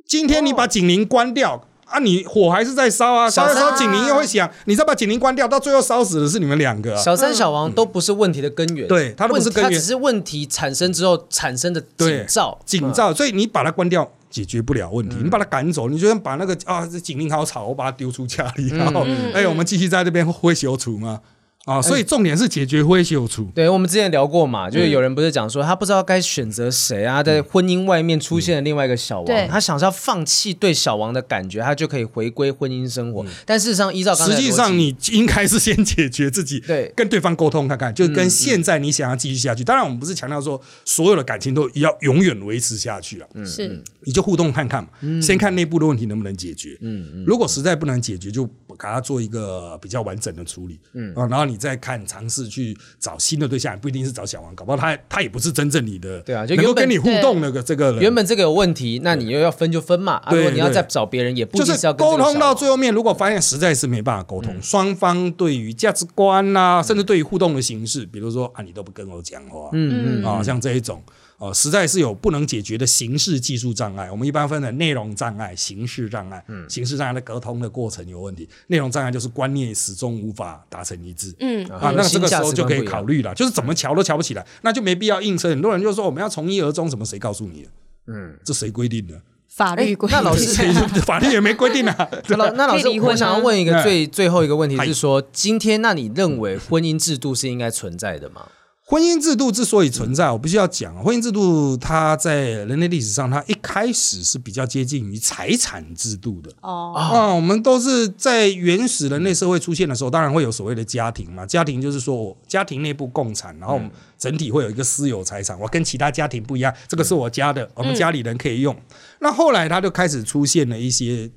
[0.07, 1.67] 今天你把警铃关掉。
[1.85, 6.95] 啊，你火还是在烧啊，烧的时候警铃又会响，你再把警铃关掉，到最后烧死的是你们两个。
[6.97, 13.13] 小三小王都不是问题的根源，对，他都不是根源，它只是问题产生之后产生的警兆，警兆。
[13.13, 21.19] 所以你把它关掉，解决不了问题，你把它赶走，你就算把那个啊，这警铃好吵，我把它丢出家里，然后哎，我们继续在这边挥小杵吗？
[21.65, 23.45] 啊，所以重点是解决灰修除。
[23.55, 33.25] 对，我们之前聊过嘛，就是有人不是讲说他不知道该选择谁啊，在婚姻外面出现了另外一个小王，他想要放弃对小王的感觉，他就可以回归婚姻生活。
[33.45, 39.63] 但事实上，依照刚才，实际上你应该是先解决自己， 对，跟对方沟通看看，就跟现在你想要继续下去。
[39.63, 44.89] 当然，我们不是强调说所有的感情都要永远维持下去了，嗯，是，你就互动看看嘛，
[45.21, 51.57] 先看内部的问题能不能解决，嗯嗯，如果实在不能解决，就给他做一个比较完整的处理，嗯啊，然后你。
[51.63, 58.01] 再看，尝试去找新的对象，不一定是找小王，搞不好他他也不是真正你的，对啊，就能够跟你互动那个这个人。
[58.01, 60.15] 原本这个有问题，那你又要分就分嘛。
[60.15, 62.93] 啊，如果你要再找别人，也不一定是要沟通到最后面。
[62.93, 71.01] 如果发现实在是没办法沟通，双方对于价值观啊，甚至对于互动的形式，比如说啊，你都不跟我讲话，嗯嗯啊，像这一种。
[71.43, 74.09] 哦，实在是有不能解决的形式技术障碍。
[74.09, 76.41] 我们一般分成内容障碍、形式障碍。
[76.47, 81.35] 嗯，形式障碍的沟通的过程有问题，内容障碍就是观念始终无法达成一致。
[81.41, 85.51] 嗯，啊，那这个时候就可以考虑了，就是怎么瞧都瞧不起来，那就没必要硬撑。
[85.51, 87.69] 很多人就说我们要从一而终，什么谁告诉你的？
[88.07, 89.21] 嗯，这谁规定的？
[89.49, 90.17] 法律规定。
[90.17, 90.71] 那老师，
[91.05, 92.09] 法律也没规定啊。
[92.29, 98.47] 那那老师，我想要问一个最最后一个问题，是说今天那你认为婚姻制度是应该存在的吗？
[98.85, 106.51] 婚姻制度之所以存在，我必须要讲，婚姻制度它在人类历史上，它一开始是比较接近于财产制度的。
[106.61, 111.45] 哦，啊，我们都是在原始人类社会出现的时候，当然会有所谓的家庭嘛。
[111.45, 113.79] 家庭就是说，家庭内部共产，然后
[114.17, 115.57] 整体会有一个私有财产。
[115.57, 118.75] 我跟其他家庭不一样，这个是我家的，我们家里人可以用。
[119.19, 121.31] 那后来它就开始出现了一些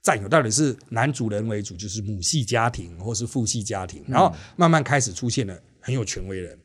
[0.00, 6.56] 占有，到底是男主人为主，就是母系家庭，或是父系家庭，然后慢慢开始出现了很有权威人。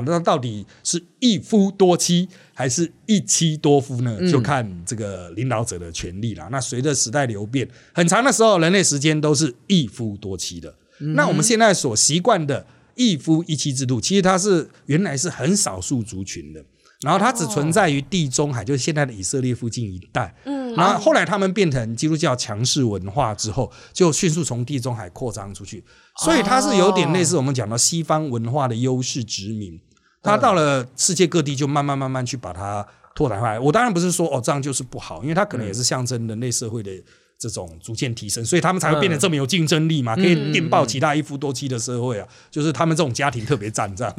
[0.12, 4.18] 那到底是一夫多妻还是一妻多夫呢？
[4.30, 6.48] 就看这个领导者的权利了。
[6.50, 10.74] 那随着时代流变，很长的时候，人类时间都是一夫多妻的。
[11.14, 16.64] 那我们现在所习惯的一夫一妻制度，其实它是原来是很少数族群的，
[17.02, 20.34] 然后它只存在于地中海，就是现在的以色列附近一带。
[20.76, 25.84] 然后后来他们变成基督教强势文化之后，就迅速从地中海扩张出去。
[26.22, 29.80] 所以它是有点类似我们讲到西方文化的优势殖民，
[30.22, 33.58] 它到了世界各地就慢慢慢慢去把它拓展开来。
[33.58, 36.90] 我当然不是说哦这样就是不好，因为它可能也是象征人类社会的
[37.38, 42.28] 这种逐渐提升，所以他们才会变得这么有竞争力嘛，可以电报其他一夫多妻的社会啊。
[42.50, 44.14] 就是他们这种家庭特别赞，这样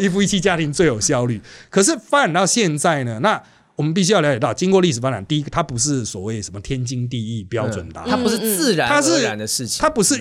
[0.00, 1.40] 一夫一妻家庭最有效率。
[1.70, 3.42] 可是发展到现在呢，那
[3.78, 10.20] 我们必须要了解到，经过历史发展，第一个它不是所谓什么天经地义标准答案，它不是自然而然的事情，它不是。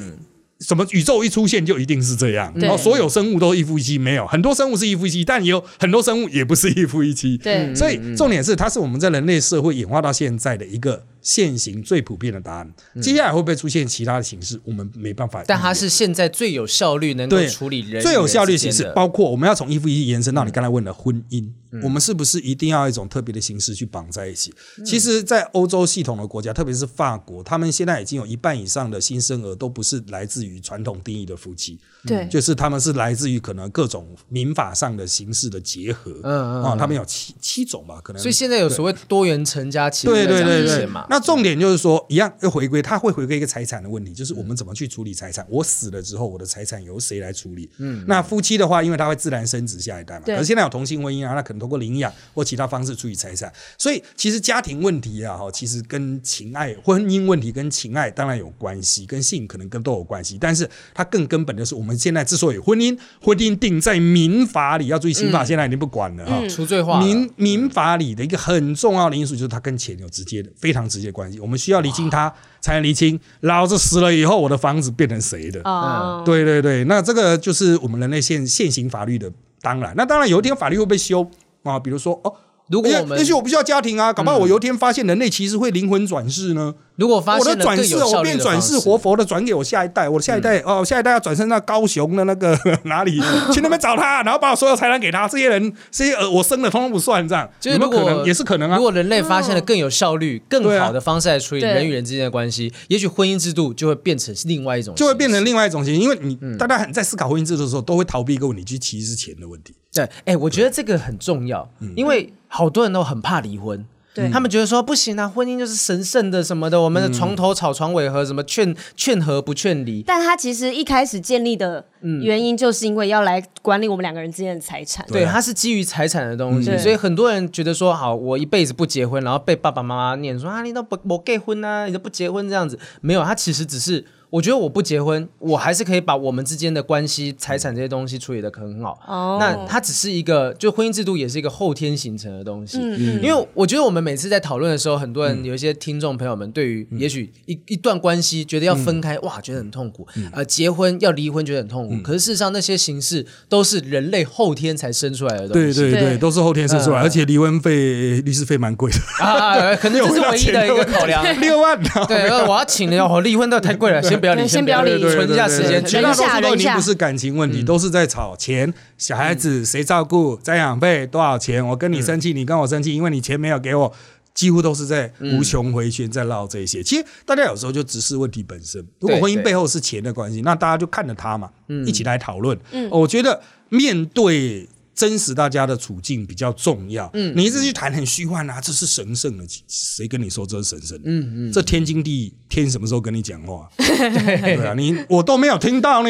[0.60, 2.51] 什么宇宙一出现就一定是这样？
[2.55, 3.99] 然后所有生物都一夫一妻？
[3.99, 7.38] 没有，很多生物是一夫一妻，但也有很多生物也不是一夫一妻。
[7.38, 11.05] 对，所以重点是，它是我们在人类社会演化到现在的一个。
[11.28, 14.57] 现行最普遍的答案，接下来会不会出现其他的形式？
[14.63, 15.43] 我们没办法。
[15.45, 21.49] 但它是现在最有效率能够处理人最有效率形式，包括我们要从一夫一妻延伸到你刚才问的婚姻，
[21.84, 24.53] 我们是不是一定要一种特别的形式去绑在一起？
[24.86, 38.21] 其实，在欧洲系统的国家，特别是法国，他们现在已经有一半以上的新生儿都不是来自于传统定义的夫妻，对，就是他们是来自于可能各种民法上的形式的结合，嗯嗯，啊，他们有七七种吧，可能。
[38.21, 41.97] 所以现在有所谓多元成家，对对对对，那重点就是说。
[42.09, 45.45] 一样要回归，他会回归一个财产的问题，就是我们怎么去处理财产。
[45.49, 47.70] 我死了之后，我的财产由谁来处理？
[47.80, 50.24] 嗯，那夫妻的话，因为他会自然生殖下一代嘛。
[50.26, 50.36] 对。
[50.36, 53.51] 可是现在有同性婚姻啊，那可能通过领养或其他方式处理财产。
[53.78, 60.38] 所以其实家庭问题啊，哈，其实跟情爱、婚姻问题跟情爱当然有关系，跟性可能跟都有关系。
[60.39, 67.01] 但是它更根本的是，我们现在之所以婚姻婚姻定在民法里，要注意刑法现在已经不管了哈，除罪化。
[67.01, 71.39] 民民法里的一个很重要的因素就是它跟钱有直接的、非常直接关系。
[71.39, 72.34] 我们需要厘清它。
[72.60, 75.62] 才能厘清，老子死了以后，我的房子变成谁的？
[75.64, 79.32] 嗯，对对对，那这个就是我们人类现现行法律的。
[79.62, 81.30] 当然，那当然有一天法律会被修
[81.64, 82.34] 啊，比如说哦。
[82.70, 86.76] 如果我们也许我不需要家庭啊，搞不好我有一天发现人类其实会灵魂转世呢。
[86.98, 93.20] 如果发现我的转世，我变转世活佛的转给我下一代，我的下一代哦，下一代要转生到高雄的那个 哪里
[93.54, 95.28] 去那边找他，然后把我所有财产给他。
[95.28, 97.48] 这些人，这些呃，我生的通通不算这样。
[97.64, 98.26] 有没有可能？
[98.26, 98.78] 也是可能啊。
[98.78, 106.02] 如果人类发现了更有效率、更好的方式来处理人与人之间的关系，也许婚姻制度就会变成另外一种，就会变成另外一种形式。
[106.02, 109.76] 因为你大家很在思考婚姻制度的时候，都会逃避一个问题，就是其实是钱的问题。
[109.93, 112.34] 对，哎，我觉得这个很重要，因为。
[112.50, 113.86] 好多人都很怕离婚，
[114.24, 120.03] 对他们觉得说不行啊，婚姻就是神圣的什么的，我们的床头吵床尾和，什么劝劝和不劝离。
[120.05, 121.86] 但他其实一开始建立的
[122.22, 125.05] 原因，就是因为要来管理我们两个人之间的财产。
[125.07, 134.03] 对，他是基于财产的东西，嗯、所以很多人觉得说，好，我一辈子不结婚，然后被爸爸妈妈念说啊，你都不不结婚啊，你都不结婚这样子，没有，他其实只是。
[134.30, 138.99] 我觉得我不结婚，我还是可以把我们之间的关系、财产这些东西处理得很好。
[139.07, 142.78] 哦，那它只是一个，就婚姻制度也是一个后天形成的东西。
[142.82, 150.05] 嗯，因为我觉得我们每次在讨论的时候，很多人有一些听众朋友们，对于也许一一段关系觉得要分开，哇，觉得很痛苦。
[150.34, 151.95] 呃，结婚要离婚觉得很痛苦。
[152.03, 155.80] 可是事实上，那些形式都是人类后天才生出来的东西。
[155.80, 161.23] 对对对，都是后天生出来，而且离婚费、律师费蛮贵的啊，可能这是唯一的一个考量。
[161.39, 161.82] 六万。
[162.07, 165.84] 对，我要请了哦，离婚都太贵了， 先不要理，先不要理，存一下时间。
[165.86, 168.74] 绝大多数都已经不是感情问题，都是在吵钱。
[168.97, 170.38] 小孩子谁照顾？
[170.39, 171.65] 赡养费多少钱？
[171.65, 173.93] 我跟你生气，你跟我生气，因为你钱没有给我，
[174.34, 176.82] 几乎都是在无穷回旋，在绕这些。
[176.84, 178.86] 其实大家有时候就直视问题本身。
[178.99, 181.49] 如果婚姻背后是钱的关系，那大家就看着他嘛，
[181.86, 182.57] 一起来讨论。
[182.89, 184.68] 我觉得面对。
[184.98, 187.08] 真实大家的处境比较重要。
[187.14, 191.04] 嗯，你一直去谈很虚幻啊，这是神圣的，谁跟你说这是神圣的？
[191.06, 193.70] 嗯嗯，这天经地义，天什么时候跟你讲话？
[193.78, 196.10] 对啊，你我都没有听到呢。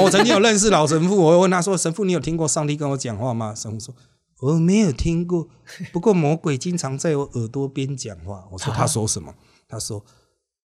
[0.00, 3.94] 我曾经有认识老神父，我问他说：“神父，你有听过上帝跟我讲话吗？”神父说
[4.40, 5.48] ：“我没有听过，
[5.92, 9.34] 不过魔鬼经常在我耳朵边讲话。”我说：“他说什么？”
[9.68, 10.04] 他说：“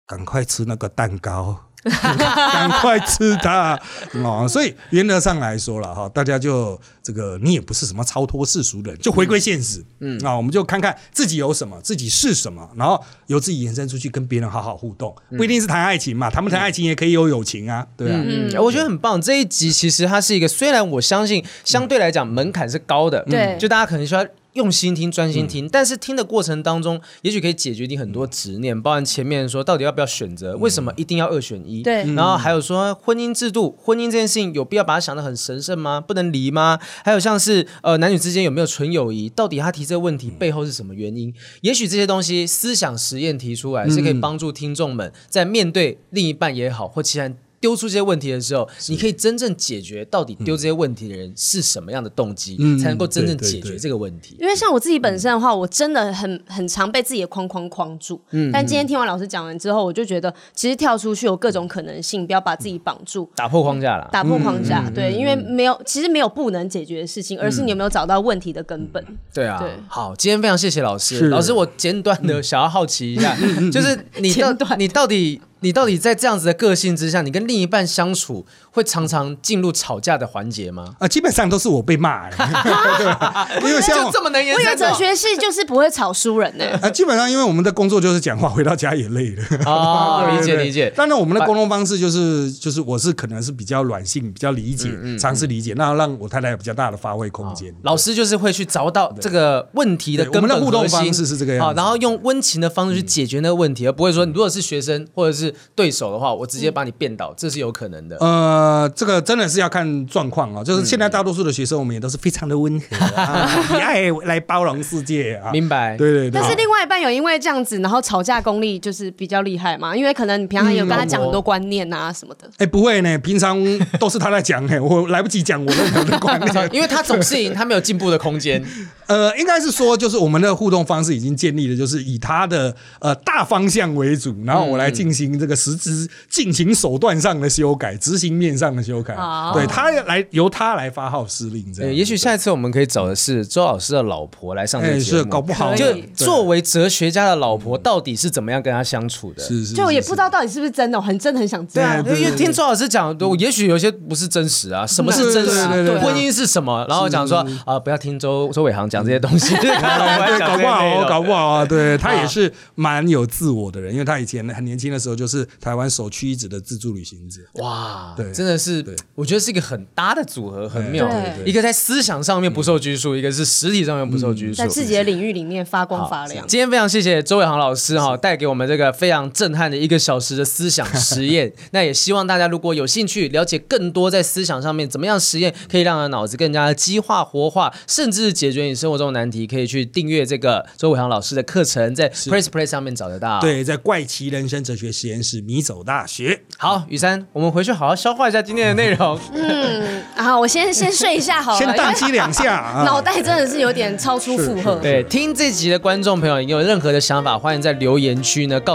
[0.07, 1.65] 赶快吃那个蛋糕。”
[2.53, 3.79] 赶快吃它
[4.23, 4.47] 哦！
[4.49, 9.85] 所以原则上来说了哈，大家就这个，你也不是什么超脱世俗的人，就回归现实。
[10.01, 15.15] 嗯，啊，我们就看看自己有什么，自己是什么，然后由自己延伸出去跟别人好好互动。
[15.37, 18.19] 不一定是谈爱情嘛，谈不谈爱情也可以有友情啊，对啊。
[18.19, 19.21] 嗯，我觉得很棒。
[19.21, 24.25] 这一集其实它是一个，虽然我相信相对来讲门槛是高的，对，就大家可能需要。
[24.55, 31.83] 用心听，专心听，嗯、但是听的过程当中，也许可以解决你很多执念，包含前面说到底要不要选择，为什么一定要二选一？
[31.83, 36.01] 对，然后还有说婚姻制度，婚姻这件事情有必要把它想得很神圣吗？
[36.01, 36.79] 不能离吗？
[37.05, 39.29] 还有像是呃男女之间有没有纯友谊？
[39.29, 41.35] 到底他提这个问题背后是什么原因？
[41.63, 47.31] 也许这些东西思想实验提出来是可以帮助听众们在面对另一半也好或其他。
[47.65, 54.37] 丢出这些问题的时候，你可以真正解决到底丢这些问题的人是什么样的动机，嗯、才能够真正解决这个问题。
[54.39, 58.21] 因为像我自己本身的话，我真的很很常被自己的框框框住。
[58.33, 64.91] 嗯，但今天听完老师讲完之后，我就觉得其实跳出去有各种可能性，不要把自己绑住，打破框架了，打破框架。
[64.95, 69.03] 对，因为没有，其实没有不能解决的事情，而是你有没有找到问题的根本。
[69.33, 71.31] 对啊，对，好，今天非常谢谢老师。
[71.31, 73.35] 老师，我简短的想要好奇一下，
[73.73, 75.41] 就是你到你到底。
[75.65, 78.45] 你到底在这样子的个性之下，你跟另一半相处
[78.75, 80.97] 会常常进入吵架的环节吗？
[80.99, 82.29] 啊，基本上都是我被骂，
[83.63, 84.53] 因为像这么能言。
[84.53, 86.65] 我以为哲学系就是不会吵输人呢。
[86.83, 89.45] 啊，基本上因为我们的工作就是讲话，回到家也累了。
[89.65, 90.93] 哦， 理解理解。
[90.97, 97.73] 当然，我们的沟通方式就是就是我是可能是比较软性，比较理解，尝试理解，那让我太太有比较大的发挥空间。
[97.85, 106.25] 老师就是会去找到这个问题的根我们的互动方式是这个样子，然后用温情的方式去解决那个问题，而不会说你如果是学生或者是对手的话。
[106.35, 108.17] 我直接把你变倒，这是有可能的。
[108.17, 108.64] 呃，
[108.95, 110.63] 这个真的是要看状况啊。
[110.63, 115.51] 就是现在大多数的学生，我们也都是非常的温和，以爱来包容世界啊。
[115.53, 115.97] 明白？
[115.97, 116.41] 对对对。
[116.41, 119.97] 但是另外一半有因为这样子，然后吵架功力就是比较厉害嘛？
[119.97, 122.49] 因为可能你平常有跟他讲很多观念啊什么的。
[122.59, 123.59] 哎，不会呢，平常
[123.99, 128.65] 都是他在讲，哎，我来不及讲我任何的观念， 因为他总是赢，他没有进步的空间。
[129.07, 136.09] 呃，应该是说，就是我们的互动方式已经建立了，就是以他的呃大方向为主，然后我来进行这个实质。
[136.29, 139.15] 进行手段上的修改，执行面上的修改，
[139.53, 141.73] 对他来由他来发号施令。
[141.73, 145.19] 这样，也许下一次我们可以找的是周老师的老婆来上这个节目。
[145.19, 149.43] 是搞不好，就作为哲学家的老婆，到底是怎么样跟他相处的？
[149.43, 151.97] 是是，就也不知道到底是不是真的，很真的很想知道。
[151.99, 154.87] 因为听周老师讲，也许有些不是真实啊。
[154.87, 155.99] 什么是真实？
[156.01, 156.85] 婚姻是什么？
[156.89, 159.55] 然后讲说啊，不要听周周伟航讲这些东西。
[160.39, 161.65] 搞不好，搞不好啊。
[161.67, 167.41] 对，他也是蛮有自我的人，因为他以前很年轻的时候就是台湾首屈一指的自助旅行者。
[167.55, 168.85] 哇，对，真的是，
[169.15, 171.11] 我觉得是一个很搭的组合，很妙。
[171.45, 176.47] 一个在思想上面不受拘束，一个是实体上面不受拘束，在自己的领域里面发光发亮。
[176.47, 181.53] 今天非常谢谢周伟航老师哈，带给我们这个非常震撼的一个小时的思想实验。
[181.73, 193.41] 那也希望大家如果有兴趣了解更多在思想上面怎么样实验可以让人脑子更加的激化活化，甚至解决你生活中的难题，可以去订阅这个周伟航老师的课程，在 Press Play 上面找得到。
[193.41, 196.43] 对，在怪奇人生哲学实验室迷走大学。
[196.59, 199.19] 好，雨珊，我们回去好好消化一下今天的内容。
[199.33, 204.75] 嗯，好，我先先睡一下好了，先宕机两下，脑袋真的是有点超出负荷。
[204.83, 208.73] 对，听这集的观众朋友，你有任何的想法，欢迎在留言区呢告。